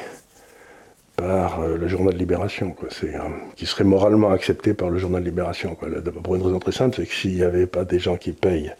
[1.14, 3.18] par euh, le journal de Libération, euh,
[3.54, 5.76] qui serait moralement accepté par le journal de Libération.
[5.76, 5.88] Quoi.
[6.24, 8.74] Pour une raison très simple, c'est que s'il n'y avait pas des gens qui payent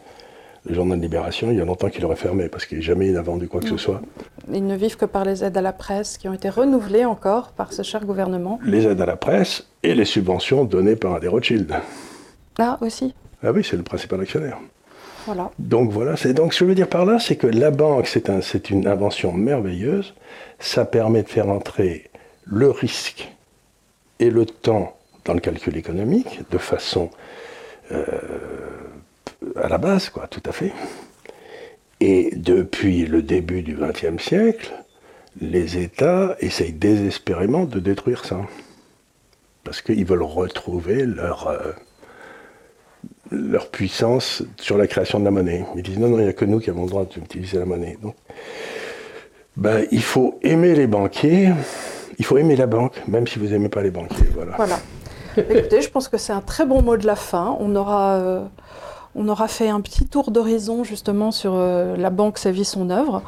[0.64, 3.14] le journal de Libération, il y a longtemps qu'il aurait fermé, parce qu'il jamais il
[3.14, 4.00] n'a vendu quoi que ce soit.
[4.52, 7.50] Ils ne vivent que par les aides à la presse qui ont été renouvelées encore
[7.50, 8.60] par ce cher gouvernement.
[8.64, 11.74] Les aides à la presse et les subventions données par des Rothschild.
[12.58, 14.58] Là aussi, Ah oui, c'est le principal actionnaire.
[15.26, 15.50] voilà.
[15.58, 18.06] Donc voilà, c'est donc ce que je veux dire par là, c'est que la banque,
[18.06, 20.14] c'est un, c'est une invention merveilleuse.
[20.60, 22.08] Ça permet de faire entrer
[22.44, 23.32] le risque
[24.20, 27.10] et le temps dans le calcul économique de façon
[27.90, 28.04] euh,
[29.56, 30.72] à la base, quoi, tout à fait.
[32.00, 34.72] Et depuis le début du XXe siècle,
[35.40, 38.40] les États essayent désespérément de détruire ça.
[39.64, 41.72] Parce qu'ils veulent retrouver leur, euh,
[43.30, 45.64] leur puissance sur la création de la monnaie.
[45.76, 47.66] Ils disent non, non, il n'y a que nous qui avons le droit d'utiliser la
[47.66, 47.96] monnaie.
[48.02, 48.16] Donc,
[49.56, 51.50] ben, il faut aimer les banquiers,
[52.18, 54.26] il faut aimer la banque, même si vous n'aimez pas les banquiers.
[54.34, 54.56] Voilà.
[54.56, 54.78] Voilà.
[55.36, 57.56] Écoutez, je pense que c'est un très bon mot de la fin.
[57.60, 58.44] On aura, euh,
[59.14, 62.90] on aura fait un petit tour d'horizon justement sur euh, la banque, sa vie, son
[62.90, 63.22] œuvre.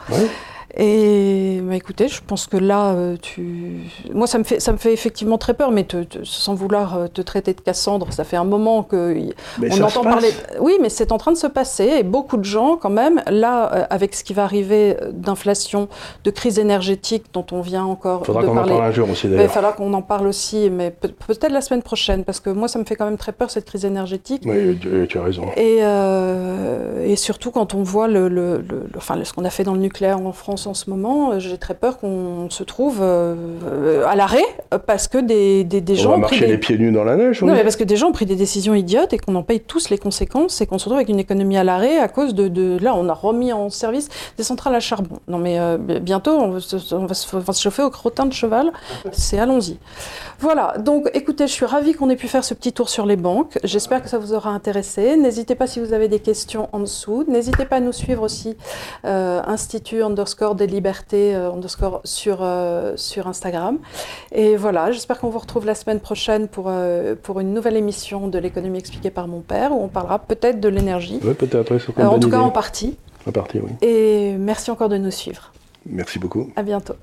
[0.76, 3.80] Et bah, écoutez, je pense que là, euh, tu...
[4.12, 6.96] moi, ça me, fait, ça me fait effectivement très peur, mais te- te- sans vouloir
[6.98, 9.14] euh, te traiter de Cassandre, ça fait un moment que
[9.60, 10.30] Mais on entend parler.
[10.60, 13.72] Oui, mais c'est en train de se passer, et beaucoup de gens, quand même, là,
[13.72, 15.88] euh, avec ce qui va arriver d'inflation,
[16.24, 18.72] de crise énergétique dont on vient encore Il faudra de qu'on en parler.
[18.74, 19.52] parle un jour aussi Mais Il d'ailleurs.
[19.52, 22.80] falloir qu'on en parle aussi, mais peut- peut-être la semaine prochaine, parce que moi, ça
[22.80, 24.42] me fait quand même très peur, cette crise énergétique.
[24.44, 25.44] Oui, tu, tu as raison.
[25.56, 29.50] Et, euh, et surtout quand on voit le, le- le- le- enfin, ce qu'on a
[29.50, 32.62] fait dans le nucléaire en France en ce moment, euh, j'ai très peur qu'on se
[32.62, 33.34] trouve euh,
[33.66, 34.44] euh, à l'arrêt
[34.86, 36.52] parce que des, des, des On gens va ont pris marcher des...
[36.52, 37.42] les pieds nus dans la neige.
[37.42, 39.60] Non, mais parce que des gens ont pris des décisions idiotes et qu'on en paye
[39.60, 42.48] tous les conséquences et qu'on se retrouve avec une économie à l'arrêt à cause de,
[42.48, 45.18] de- Là, on a remis en service des centrales à charbon.
[45.28, 47.90] Non, mais euh, bientôt, on va, se, on va se- on va se chauffer au
[47.90, 48.72] crottin de cheval.
[49.12, 49.78] C'est allons-y.
[50.40, 53.16] Voilà, donc écoutez, je suis ravie qu'on ait pu faire ce petit tour sur les
[53.16, 53.58] banques.
[53.64, 55.16] J'espère que ça vous aura intéressé.
[55.16, 57.24] N'hésitez pas si vous avez des questions en dessous.
[57.28, 58.56] N'hésitez pas à nous suivre aussi,
[59.04, 63.78] euh, Institut underscore des libertés euh, underscore sur, euh, sur Instagram.
[64.32, 68.28] Et voilà, j'espère qu'on vous retrouve la semaine prochaine pour, euh, pour une nouvelle émission
[68.28, 72.18] de l'économie expliquée par mon père, où on parlera peut-être de l'énergie, Oui, peut-être, en
[72.18, 72.96] tout cas en partie.
[73.26, 73.70] En partie, oui.
[73.80, 75.52] Et merci encore de nous suivre.
[75.86, 76.50] Merci beaucoup.
[76.56, 76.94] À bientôt.